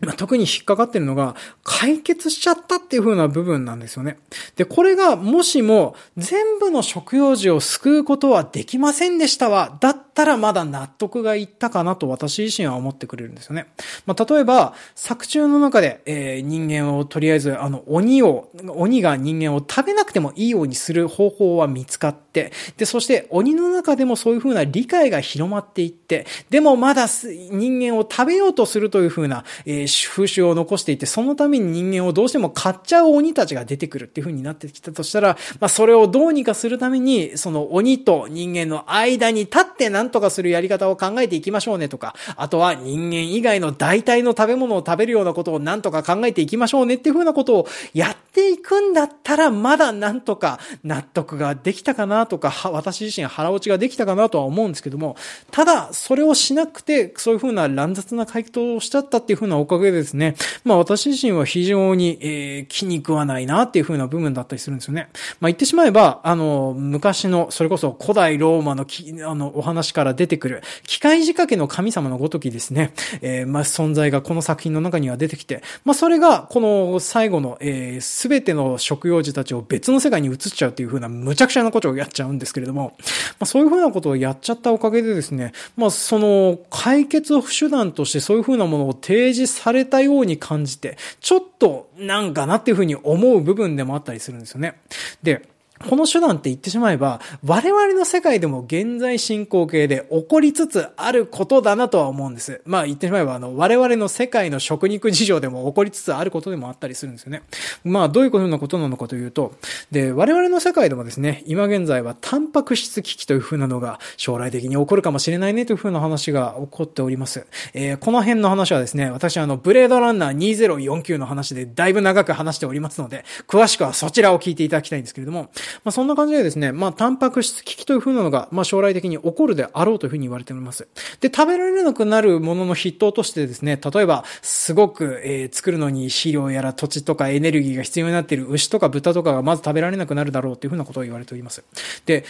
[0.01, 4.19] ま、特に引っかかってるのが、解決しちゃったっていう風な部分なんですよね。
[4.57, 9.77] で、これがもしも全部の食用児を救うことはできませんでしたわ。
[9.81, 13.67] だったらまだ納得がいったかなと私自身は思ってくれるんですよね。
[14.05, 55.17] まあ、例えば、作中の中で、えー、人間をとりあえず、あの、鬼を、鬼が人間を食べなくてもいいようにする方法は見つかって、で、そして鬼の中でもそういう風な理解が広まっていって、でもまだ人間を食べようとするという風な、えー風習を残していて、そのために人間をどうしても買っちゃう鬼たちが出てくるっていう風になってきたとしたら、まあそれをどうにかするために、その鬼と人間の間に立って何とかするやり方を考えていきましょうねとか、あとは人間以外の代替の食べ物を食べるようなことを何とか考えていきましょうねっていう風なことをやっていくんだったら、まだなんとか納得ができたかなとか、私自身腹落ちができたかなとは思うんですけども、
[55.51, 65.09] ただ、それをしなくて、そういう風な乱雑な回答をしちゃったっていう風なおかかげでですね、まあ私自身は非常に、えー、気に食わないなっていう風な部分だったりするんですよね。
[65.41, 83.05] まあ言ってしまえば、あの、昔の、それこそ古代ローマのき、あの、お話から出てくる、機械仕掛けの神様のごときですね、えー、まあ存在がこの作品の中には出てきて、まあそれが、この最後の、えー、すべての食用児たちを別の世界に移っちゃうっていう風な無茶苦茶なことをやっちゃうんですけれども、ま
[83.41, 94.79] あそういう風なことをやっちゃったおかげでですね、まあその解決手段としてそういう風なものを提示さされたように感じて、ちょっとなんかなっていうふうに思う部分でもあったりするんですよね。
[95.25, 95.43] で、
[95.89, 102.63] この手段って言ってしまえば、我々の世界でも現在進行形で起こりつつあることだなとは思うんです。
[102.65, 107.43] まあ言ってしまえば、あの、我々の世界の食肉事情でも起こりつつあることでもあったりするんですよね。
[107.85, 109.53] まあどういうふうなことなのかというと、
[109.91, 117.47] で、我々の世界でもですね、今現在はタンパク質危機というふうなのが将来的に起こるかもしれないねというふうな話が起こっております。
[117.75, 125.51] えー、この辺の話はですね、私はあの、ブレードランナー2049の話でだいぶ長く話しておりますので、詳しくはそちらを聞いていただきたいんですけれども、
[125.85, 130.89] まあ、そんな感じでですね、まあ、タンパク質危機という風なのが、まあ、将来的に起こるであろうという風に言われております。
[131.21, 141.65] で、食べられなくなるものの筆頭としてですね、例えば、すごく、えー、作るのに飼料やら土地とかエネルギーが必要になっている牛とか豚とかがまず食べられなくなるだろうという風なことを言われております。
[142.05, 142.25] で、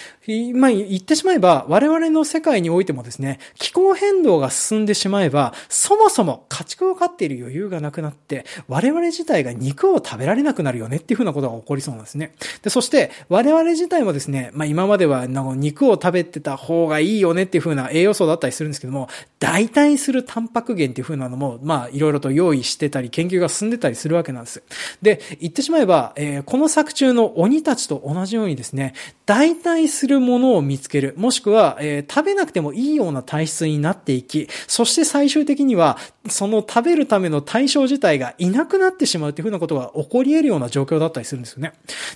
[0.54, 12.34] まあ、言ってしまえば、我々の世界においてもですね、気候変動が進んでしまえば、そもそも家畜を飼っている余裕がなくなって、我々自体が肉を食べられなくなるよねっていう風なことが起こりそうなんですね。
[12.62, 19.08] で、そして、我々自体もですね、まあ今まではなんか肉を食べてた方がいいよねっていう風な栄養素だったりするんですけども、
[19.38, 24.62] 代替するタンパク源っていう風なのも、まあいろいろと用意してたり、研究が進んでたりするわけなんです。
[25.02, 28.94] で、言ってしまえば、えー、この作中の鬼たちと同じようにですね、
[29.26, 41.72] 代替するものを見つける、もしくは、えー、食べなくてもいいような体質になっていき、そして最終的には、その食べるための対象自体がいなくなってしまうっていう風なことが起こり得るような状況だったりするんですよね。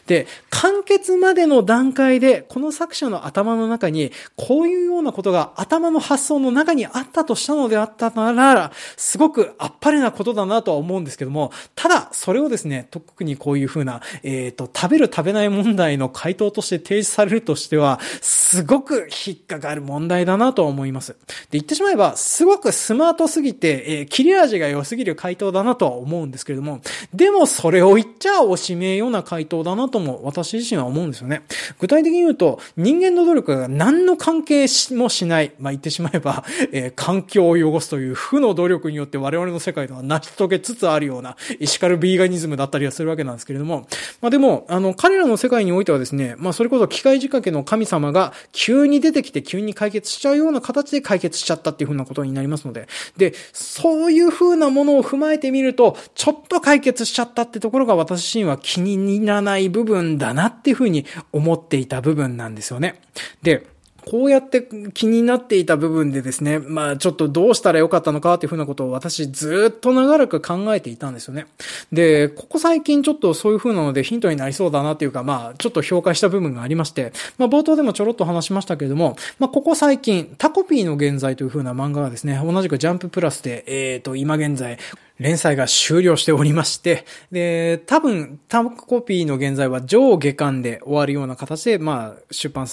[0.06, 21.12] で、完結までの段階で、この作者の頭の中に、こういうようなことが頭の発想の中にあったとしたのであったなら、すごくあっぱれなことだなとは思うんですけども、ただ、それをですね、特にこういう風な、えっ、ー、と、食べる食べない問題の回答として提示されるとしては、すごく引っかかる問題だなと思います。
[21.12, 21.18] で、
[21.52, 26.80] 言ってしまえば、すごくスマートすぎて、えー、切れ味が良すぎる回答だなとは思うんですけれども、
[27.14, 31.42] でもそれを言っちゃおしめような回答だなとも私自身は思うんですよね。
[31.78, 43.86] 具体的に言うと、人間の努力が何の関係もしない、まあ、言ってしまえば、 えー、環境を汚すという負の努力によって我々の世界では成し遂げつつあるような、エシカルビーガニズムだったりはするわけなんですけれども、
[44.20, 63.00] まあ、でも、あの、彼らの世界においてはですね、まあ、それこそ機械仕掛けの神様が急に出てきて急に解決しちゃうような形で解決しちゃったっていうふうなことになりますので、で、そういうふうなものを踏まえてみると、ちょっと解決しちゃったってところが私自身は気に入らない部分だなっていうふうに思っていた部分なんですよね。
[63.42, 63.66] で、
[64.06, 71.46] こうやって気になっていた部分でですね、まあちょっとどうしたらよかったのかっていうふうなことを私ずっと長らく考えていたんですよね。
[71.92, 84.78] で、ここ最近ちょっとそういうふうなのでヒントになりそうだなっていうか、まあちょっと評価した部分がありまして、まあ冒頭でもちょろっと話しましたけれども、まあここ最近、タコピーの現在というふうな漫画がですね、同じくジャンププラスで、えっ、ー、と、今現在、
[85.20, 92.66] 連載が終了しておりまして、で、多分、タンクコピーの現在は上下巻で終わるような形で、まあ、出版、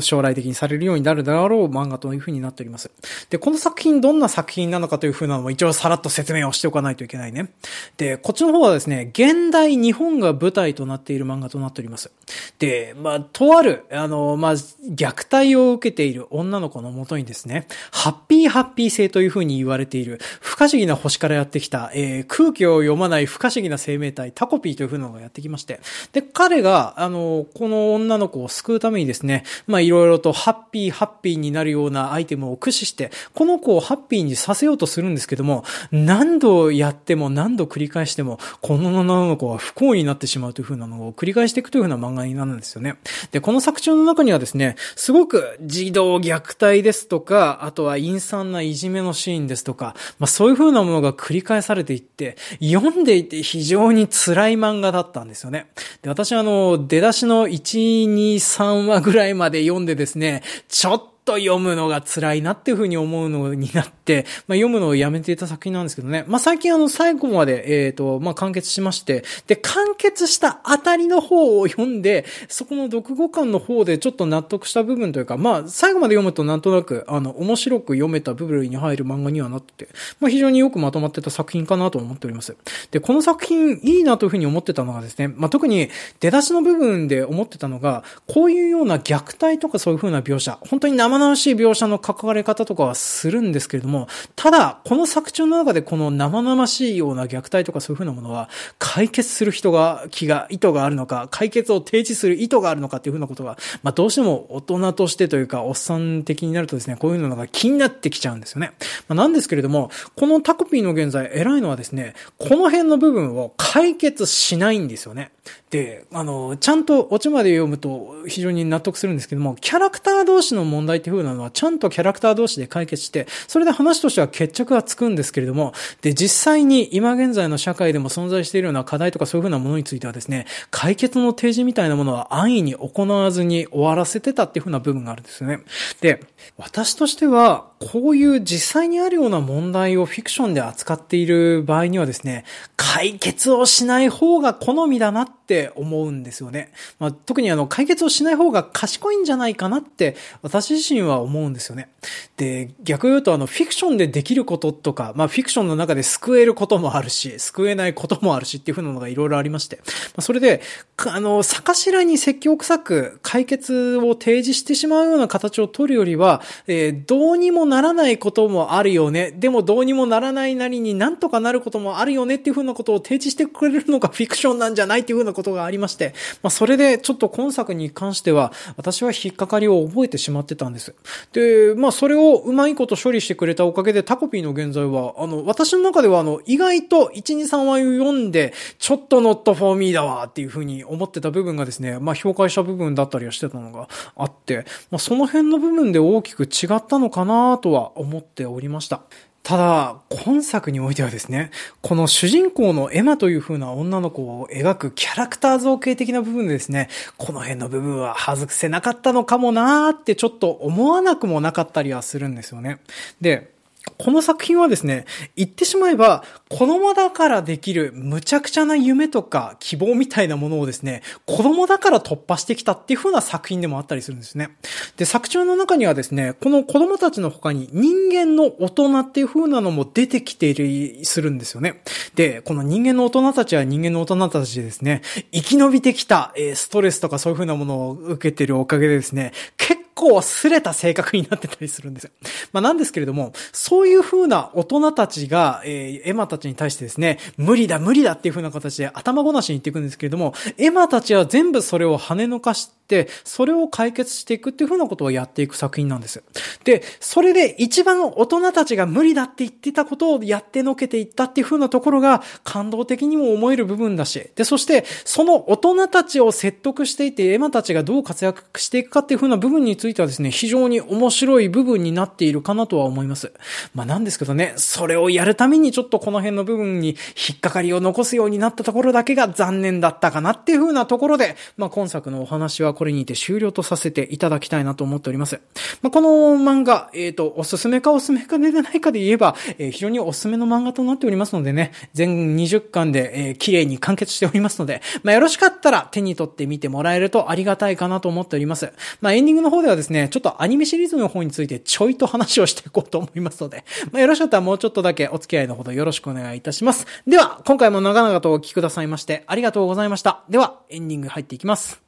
[0.00, 2.90] 将来的にされるようになるだろう漫画というふうになっております。
[3.30, 7.52] で、この作品どんな作品なのかというふうなのも一応さらっと説明をしておかないといけないね。
[7.96, 12.10] で、こっちの方はですね、現代日本が舞台となっている漫画となっております。
[12.58, 25.80] で、まあ、とある、あの、まあ、虐待を受けている女の子のもとにですね、ハッピーハッピー性というふうに言われている、不可思議な星からやってきたえー、空気を読まない不可思議な生命体、タコピーという風なのがやってきまして、
[26.12, 42.96] で、彼が、あの、この女の子を救うためにですね、まあ、いろいろとハッピー、ハッピーになるようなアイテムを駆使して、この子をハッピーにさせようとするんですけども、何度やっても何度繰り返しても、この女の子は不幸になってしまうという風なのを繰り返していくという風な漫画になるんですよね。
[43.32, 55.66] で、この作中の中にはですね、すごく児童虐待ですとか、あとは陰惨ないじめのシーンですとか、まあそういう風なものが繰り返されされていって、読んでいて非常に辛い漫画だったんですよね。
[56.02, 66.24] で、私はあの、出だしの1、2、3話ぐらいまで読んでですね、ちょっとと読むのが辛いなっていうふうに思うのになって、まあ、読むのをやめていた作品なんですけどね。
[66.28, 82.56] まあ、最近あの、最後まで、えっ、ー、と、まあ、完結しまして、で、完結したあたりの方を読んで、そこの読後感の方でちょっと納得した部分というか、まあ、最後まで読むとなんとなく、あの、面白く読めた部分に入る漫画にはなってて、まあ、非常によくまとまってた作品かなと思っております。
[82.90, 85.88] で、この作品いいなというふうに思ってたのがですね、まあ、特に
[86.20, 98.48] 出だしの部分で思ってたのが、こういうような虐待とかそういうふうな描写、本当に生々しい描写の書かれ方とかはするんですけれども、ただ、この作中の中でこの生々しいような虐待とかそういうふうなものは、
[98.78, 108.72] 解決する人が、気が、意図があるのか、解決を提示する意図があるのかっていうふうなことが、まあどうしても大人としてというか、おっさん的になるとですね、こういうのが気になってきちゃうんですよね。
[109.08, 115.30] まあ、なんですけれども、このタコピーの現在偉いのはですね、この辺の部分を解決しないんですよね。
[115.70, 135.60] で、あの、ちゃんとオチまで読むと非常に納得するんですけども、キャラクター同士の問題っていう風なのは、ちゃんとキャラクター同士で解決して、それで話としては決着はつくんですけれども、で、実際に今現在の社会でも存在しているような課題とかそういう風なものについてはですね、解決の提示みたいなものは安易に行わずに終わらせてたっていう風な部分があるんですよね。
[136.00, 136.22] で、
[136.56, 142.46] 私としては、こういう実際にあるような問題をフィクションで扱っている場合にはですね、
[142.76, 146.72] 解決をしない方が好みだなってって思うんですよね。
[146.98, 151.90] まあ、特にあの、解決をしない方が賢いんじゃないかなって私自身は思うんですよね。
[152.38, 159.76] で、逆言うとあの、フィクションでできることとか、まあ、フィクションの中で救えることもあるし、救えないこともあるしっていうふうなのがいろいろありまして。
[159.76, 159.82] ま
[160.16, 160.62] あ、それで、
[160.96, 169.30] あの、坂頭に説教臭く解決を提示してしまうような形を取るよりは、えー、どうにもならないこともあるよね。
[169.32, 180.94] でもどうにもならないなりになんとかなることもあるよねっていうふうなことを提示してくれるのがフィクションなんじゃないっていうふうなことがありまして、まあそれでちょっと今作に関しては私は引っかかりを覚えてしまってたんです。
[181.32, 199.02] で、まあそれをうまいこと処理してくれたおかげでタコピーの現在は、あの、私の中ではあの、意外と1、2、3話読んで、ちょっと not for me だわっていうふうに思ってた部分がですね、まあ評価した部分だったりはしてたのがあって、まあその辺の部分で大きく違ったのかなとは思っておりました。
[199.44, 201.50] ただ、今作においてはですね、
[201.82, 206.88] この主人公のエマという風な女の子を描くキャラクター造形的な部分でですね、
[207.18, 212.78] この辺の部分は外せなかったのかもなーってちょっと思わなくもなかったりはするんですよね。
[213.20, 213.53] で、
[213.96, 215.04] この作品はですね、
[215.36, 224.56] 言ってしまえば、子供だからできる無茶苦茶な夢とか希望みたいなものをですね、子供だから突破してきたっていう風な作品でもあったりするんですね。
[224.96, 231.82] で、作中の中にはですね、この子供たちの他に人間の大人っていう風なのも出てきている、するんですよね。
[232.14, 242.10] で、この人間の大人たちは人間の大人たちでですね、生き延びてきた、えストレスとかそういう風なものを受けてるおかげでですね、結構すれた性格になってたりするんですよ。
[242.52, 256.22] まあなんですけれども、そそういう風な大人たちが、えー、エマたちに対してですね、無理だ無理だっていう風な形で頭ごなしに言っていくんですけれども、エマたちは全部それを跳ね抜かして、それを解決していくっていう風なことをやっていく作品なんです。
[256.62, 273.32] で、それで一番大人たちが無理だって言ってたことをやってのけていったっていう風なところが感動的にも思える部分だし、で、そしてその大人たちを説得していて、エマたちがどう活躍していくかっていう風な部分についてはですね、非常に面白い部分になっているかなとは思います。
[273.74, 276.90] まあなんですけどね、それをやるためにちょっとこの辺の部分に
[277.28, 285.40] 引っかかりを残すようになったところだけが残念だったかなっていう風なところで、まあ今作のお話はこれにて終了とさせていただきたいなと思っております。
[285.82, 298.72] まあこの漫画、えっ、ー、と、おすすめかおすすめかでないかで言えば、えー、非常におすすめの漫画となっておりますのでね、全20巻で、えー、綺麗に完結しておりますので、まあよろしかったら手に取ってみてもらえるとありがたいかなと思っております。
[299.00, 303.53] まあエンディングの方ではですね、ちょっとアニメシリーズの方についてちょいと話をしていこうと思いますので、
[303.92, 306.86] まあ、よろしかったらもうちょっとだけお付き合いのほどよろしくお願いいたします。
[307.06, 310.24] では、今回も長々とお聞きくださいましてありがとうございました。
[310.28, 311.83] では、エンディング入っていきます。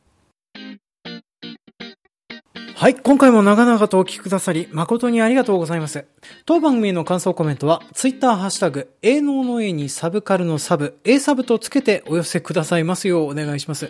[2.78, 6.04] はい、今回も長々とお聞きくださり、誠にありがとうございます。
[6.44, 13.88] 当番組への感想コメントは、ツイッターハッシュタグ、営農の A にサブカルのサブ、A サブとつけてお寄せくださいますようお願いします。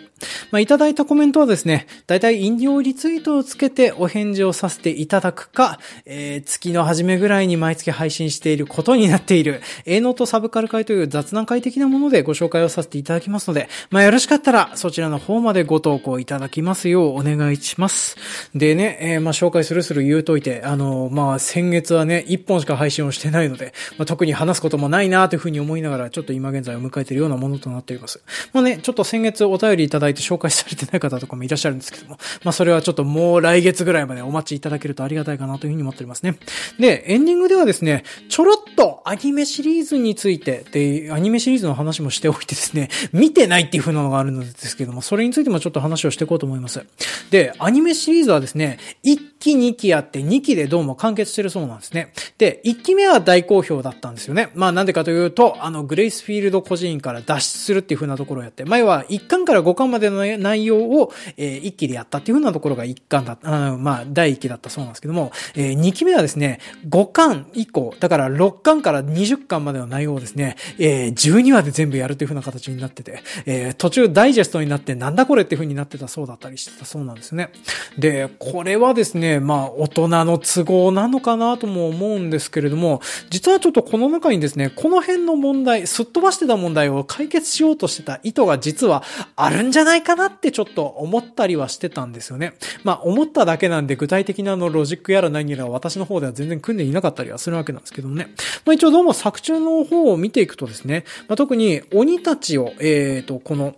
[0.51, 18.15] まあ、いただいたコメントはですね、だいたい引用リツイートをつけてお返事をさせていただくか、えー、月の初めぐらいに毎月配信していることになっている、営農とサブカル会という雑談会的なものでご紹介をさせていただきますので、まあ、よろしかったら、そちらの方までご投稿いただきますようお願いします。
[18.55, 28.21] でね、えー、まあ、紹介するする言うといて、あの、まあ、先月はね、一本しか配信をしてないので、まあ、特に話すこともないなというふうに思いながら、ちょっと今現在を迎えているようなものとなっております。
[28.53, 36.37] まあね、ちょっと先月お便りいただいて紹介されてない方とかもいらっしゃるんですけども、まあ、それはちょっともう来月ぐらいまでお待ちいただけるとありがたいかなというふうに思っておりますね。
[36.79, 46.85] で、エンディングではですね、ちょろとアニメシリーズについて、で、アニメシリーズの話もしておいてですね、 見てないっていう風なのがあるのですけども、それについてもちょっと話をしていこうと思います。
[47.31, 52.13] で、アニメシリーズはですね、1期2期あって2期でどうも完結してるそうなんですね。
[52.37, 54.49] で、1期目は大好評だったんですよね。
[54.53, 66.59] まあなんでかというと、あの、グレイスフィールド孤児院から脱出するっていう風なところをやって、前は1巻から5巻までの内容を、えー、1期でやったっていう風なところが1巻だった、あまあ第1期だったそうなんですけども、えー、2期目はですね、
[66.89, 77.49] 5巻以降、だから6巻から20巻までの内容をですね、えー、12話で全部やるという風な形になってて、えー、途中ダイジェストになってなんだこれっていう風になってたそうだったりしてたそうなんですね。
[77.97, 89.03] で、これはですね、まあ大人の都合なのかなとも思うんですけれども、実はちょっとこの中にですね、この辺の問題、すっ飛ばしてた問題を解決しようとしてた意図が実は
[89.35, 92.53] あるんじゃないかなってちょっと思ったりはしてたんですよね。
[92.83, 98.29] まあ思っただけなんで具体的なのロジックやら何やら私の方では全然組んでいなかったりはするわけなんですけどもね。
[98.65, 103.75] まあ一応どうも作中の方を見ていくとですね、まあ特に鬼たちを、えっ、ー、と、この、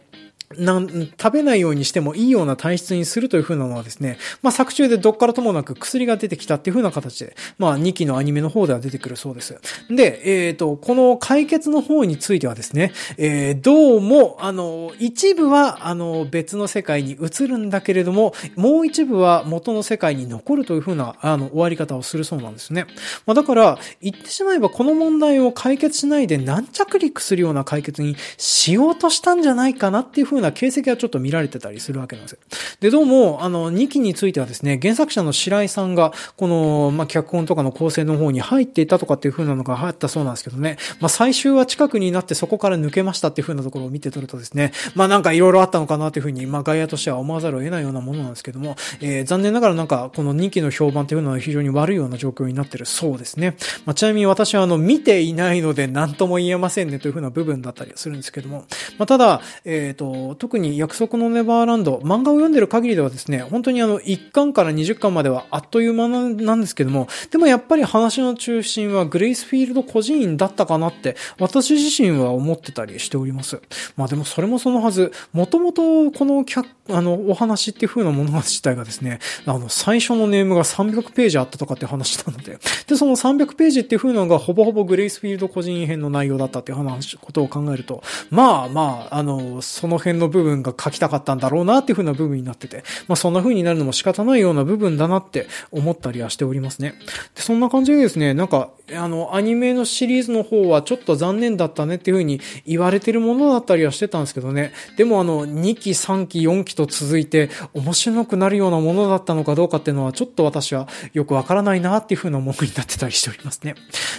[0.57, 9.59] なん、食べないようにしてもいいような体質にするという風なのはですね、まあ作中でどっからともなく薬が出てきたっていう風な形で、まあ2期のアニメの方では出てくるそうです。
[9.89, 22.87] で、えっ、ー、と、この解決の方についてはですね、えー、どうも、あの、一部は、あの、別の世界に移るんだけれども、もう一部は元の世界に残るという風な、あの、終わり方をするそうなんですね。
[23.27, 32.39] まあだから、言ってしまえばこの問題を解決しないで軟着陸するような解決にしようとしたんじゃないかなっていう風うな形跡はちょっと見られてたりするわけなんですよ。
[32.79, 53.55] で、どうも、あの、2期についてはですね、原作者の白井さんが、この、まあ、脚本とかの構成の方に入っていたとかっていう風なのがあったそうなんですけどね、まあ、最終は近くになってそこから抜けましたっていう風なところを見て取るとですね、まあ、なんか色々あったのかなっていう風に、まあ、外野としては思わざるを得ないようなものなんですけども、えー、残念ながらなんか、この2期の評判っていうのは非常に悪いような状況になってるそうですね。
[53.85, 58.65] まあ、ちなみに私はあの、見ていないので何とも言えませんねという風な部分だったりするんですけども、
[58.97, 73.61] まあ、ただ、えっ、ー、と、特に約束のネバーランド、漫画を読んでる限りではですね、本当にあの、1巻から20巻まではあっという間なんですけども、でもやっぱり話の中心はグレイスフィールド個人だったかなって、私自身は思ってたりしております。
[73.95, 96.93] まあでもそれもそのはず、もともとこの客、あの、お話っていう風なもの自体がですね、あの、最初のネームが300ページあったとかって話なので、で、その300ページっていう風なのがほぼほぼグレイスフィールド個人編の内容だったっていう話、ことを考えると、まあまあ、あの、その辺の部分が書きたかったんだろうなっていう風な部分になってて、まあそんな風になるのも仕方ないような部分だなって思ったりはしておりますね。
[97.35, 104.73] で、そんな感じでですね、なんか、あの、アニメのシリーズの方はちょっと残念だったねっていう風に言われてるものだったりはしてたんですけどね。
[104.97, 113.75] でもあの、2期、3期、4期と続いて面白くなるようなものだったのかどうかっていうのはちょっと私はよくわからないなっていう風なものになってたりしておりますね。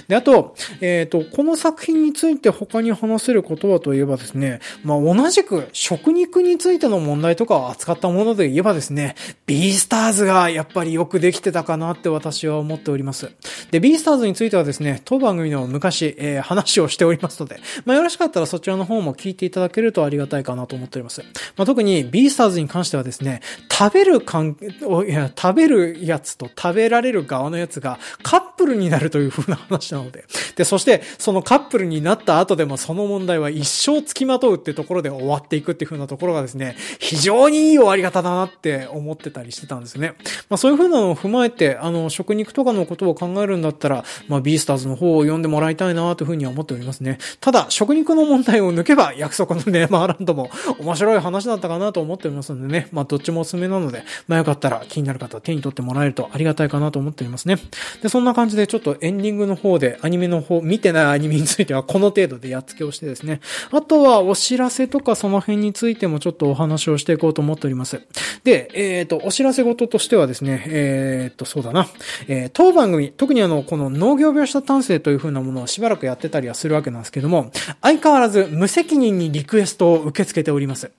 [0.09, 9.17] で、あと、えっ、ー、と、この作品について他に話せることはといえばですね、まあ、同じく食肉についての問題とかを扱ったもので言えばですね、
[9.47, 13.33] ビースターズがやっぱりよくできてたかなって私は思っております。
[13.73, 21.23] で、ビースターズについてはですね、当番組の昔、えー、話をしておりますので、まあ、よろしかったらそちらの方も聞いていただけるとありがたいかなと思っております。
[21.57, 30.25] まあ、特にビースターズに関してはですね、食べるかん、いや、食べるやつと食べられる側のやつがカップルになるという風な話なので、
[30.55, 40.13] で、そしてそのカップルになった後でもその問題は一生付きまとうってところで終わっていくっていう風なところがですね、非常にいい終わり方だなって思ってたりしてたんですね。
[40.51, 47.17] まあそういう風なのを踏まえて、あの、食肉とかのことを考えるんだったら、まあビースターズの方を読んでもらいたいなという風には思っておりますね。
[47.41, 57.57] ただ、食肉の問題を抜けば約束のネーマーランドも面白い話だったかなと思っておりますのでね、まあどっちもおすすめなので、まあよかったら気になる方は手に取ってもらえるとありがたいかなと思っておりますね。
[58.03, 68.03] で、そんな感じでちょっとエンディングの方でアニメの方、見てないアニメについてはこの程度でやっつけをしてですね、あとはお知らせとかその辺にについてもちょっとお話をしていこうと思っております。
[68.45, 71.87] で、えっ、ー、と、お知らせ事としてはですね、えっ、ー、と、そうだな、
[72.29, 77.51] えー、当番組、特にあの、この農業病した単性という風なものをしばらくやってたりはするわけなんですけども、
[77.81, 80.91] 相変わらず無責任にリクエストを受け付けております。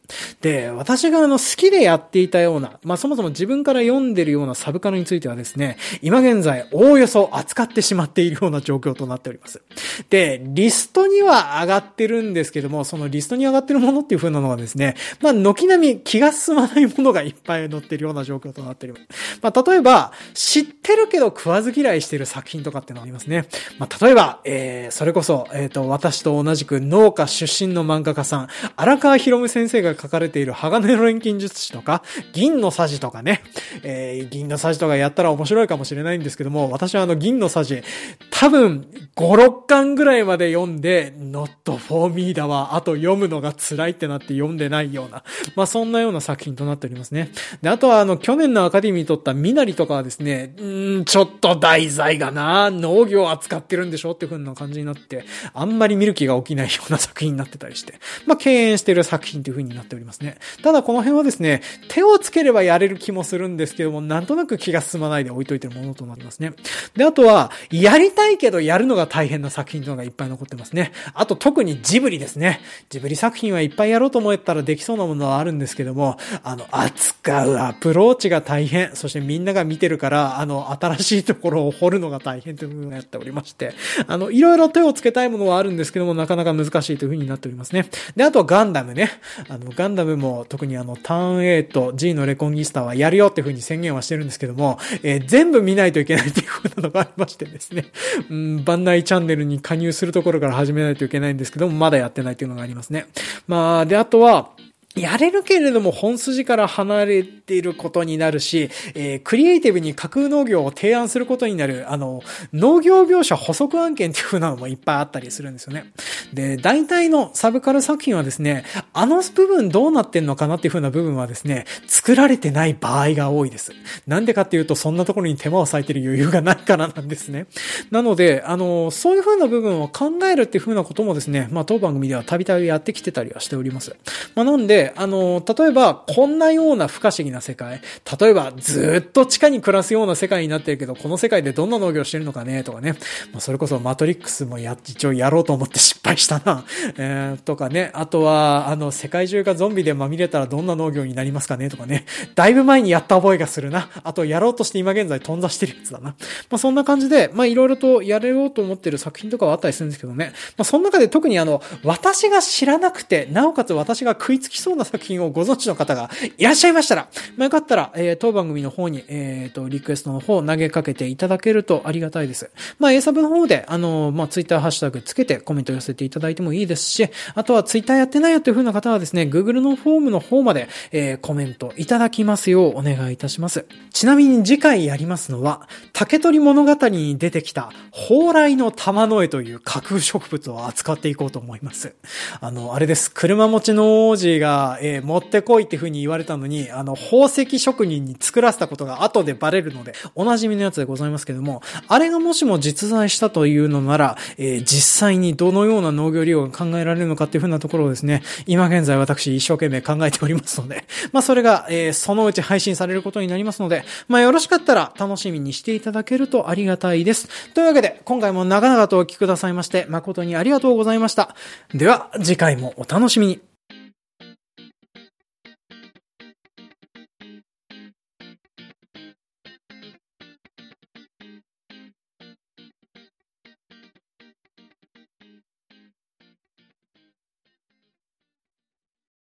[0.41, 9.61] で、私があの、好きでやっていたような、まあ、そもそも自分から読んでるようなサブカルについてはですね、今現在、おおよそ扱ってしまっているような状況となっております。
[10.09, 19.39] で、リストには上がってるんですけども、そのリストに上がってるものっていう風なのはですね、まあ、軒並み気が進まないものがいっぱい載ってるような状況となっております。
[19.41, 23.47] まあ、例えば、知ってるけど食わず嫌いしてる作品とかっていうのありますね。
[23.79, 33.41] まあ、例えば、えー、それこそ、えっ、ー、と、私と同じく農家出身の漫画家さん、荒川博夢先生が書かれている鋼の錬金術師とか、銀のさじとかね、
[33.83, 37.81] えー、銀のさじとかやったら面白いかもしれないんですけども、私はあの銀のさじ、
[38.29, 45.23] 多分、5、6巻ぐらいまで読んで、not for me だわ、あと読むのが辛いってなって読んでないような、
[45.55, 47.31] まあそんなような作品となっておりますね。
[47.61, 60.37] で、あとはあの、去年のアカデミーに撮ったミナリとかはですね、んちょっと題材がな、農業を扱ってるんでしょっていう風な感じになって、あんまり見る気が起きないような作品になってたりして、まあ敬遠してる作品という風になっておりますね。
[60.63, 66.53] ただこの辺はですね、手をつければやれる気もするんですけども、なんとなく気が進まないで置いといてるものとなってますね。
[66.95, 70.91] で、あとは、やりたいけどやるのが大変な作品というのがいっぱい残ってますね。
[71.13, 72.61] あと特にジブリですね。
[72.89, 78.95] ジブリ作品はいっぱいやろうと思ったらできそうなものはあるんですけども、あの、扱うアプローチが大変。
[78.95, 83.73] そしてみんなが見てるから、あの、新しいところを掘るのが大変という部分がやっておりまして、
[84.07, 87.85] あの、いろいろ手をつけたいものはあるんですけども、なかなか難しいというふうになっておりますね。
[88.15, 89.09] で、あとはガンダムね。
[89.49, 97.85] あの、ガンダムも特にあの、ターン A と G のレコンギスタはやるよっていうふうに宣言はしてるんですけども、えー、全部見ないといけないっていうふうなのがありましてですね。
[98.29, 103.07] うん、バンナイチャンネルに加入するところから始めないといけないんですけども、まだやってないっていうのがありますね。
[103.47, 104.51] まあ、で、あとは、
[104.95, 112.21] やれるけれども本筋から離れていることになるし、えー、クリエイティブに架空農業を提案することになる、あの、
[112.53, 115.91] 農業描写補足案件っていう風なのもいっぱいあったりするんですよね。
[116.33, 123.71] で、大体のサブカル作品はですね、あの部分どうなってんのかなっていう風な部分はですね、作られてない場合が多いです。
[124.07, 127.47] なんでかっていうと、そんなところに手間を割いてる余裕がないからなんですね。
[127.91, 133.95] なので、あの、そういう風な部分を考えるっていう風なこともですね、まあ当番組ではたびたびやってきてたりはしております。
[134.35, 137.81] まあなんで、あの、例えば、こんなような不可思議な世界、
[138.19, 142.93] 例えば、ずっと地下に暮らすような世界になってるけど、この世界でどんな農業してるのかね、とかね。
[143.31, 146.65] まあ、それこそマトリックスもや、一応やろうと思って失敗したな。
[146.97, 147.91] えー、とかね。
[147.93, 152.05] あとは、あの、世界中がゾンビでまみれたらどんな農業になりますかね、とかね。
[152.35, 153.89] だいぶ前にやった覚えがするな。
[154.03, 156.09] あと、やろうとして今現在頓挫してるやつだな。
[156.09, 156.15] ま
[156.51, 160.33] あ、そんな感じで、まあ、いろいろとやれようと思ってる作品とかはあったりするんですけどね。
[160.57, 167.07] まあ、その中で特にあの、私が知らなくて、なおかつ私が食いつきそうな作品をご存知の方がいらっしゃいましたら、
[167.37, 172.51] まあ、よかったら、えー、当番組の方に、えっ、ー、と、リクエストの方を投げかけていただけるとありがたいです。
[172.79, 183.65] まあ、A サブの方で、あの、まあ、ツイッターハッシュタグつけてコメント寄せていただいてもいいですし、あとはツイッターやってないよという風な方はですね、Google のフォームの方まで、えー、コメントいただきますようお願いいたします。
[183.91, 191.95] ちなみに次回やりますのは、竹取物語に出てきた、蓬莱の玉の絵という架空植物を扱っていこうと思います。
[192.39, 193.11] あの、あれです。
[193.11, 217.27] 車持ちの王子が、えー、持ってこいって風に言われたのに、あの、宝石職人に作らせたことが後でバレるので、お馴染みのやつでございますけども、あれがもしも実在したというのなら、えー、実際にどのような農業利用が考えられるのかっていう風なところをですね、今現在私一生懸命考えておりますので、 まあそれが、えー、そのうち配信されることになりますので、まあよろしかったら楽しみにしていただけるとありがたいです。
[217.53, 221.35] というわけで、今回も長々とお聞きくださいまして、誠にありがとうございました。
[221.73, 223.50] では、次回もお楽しみに。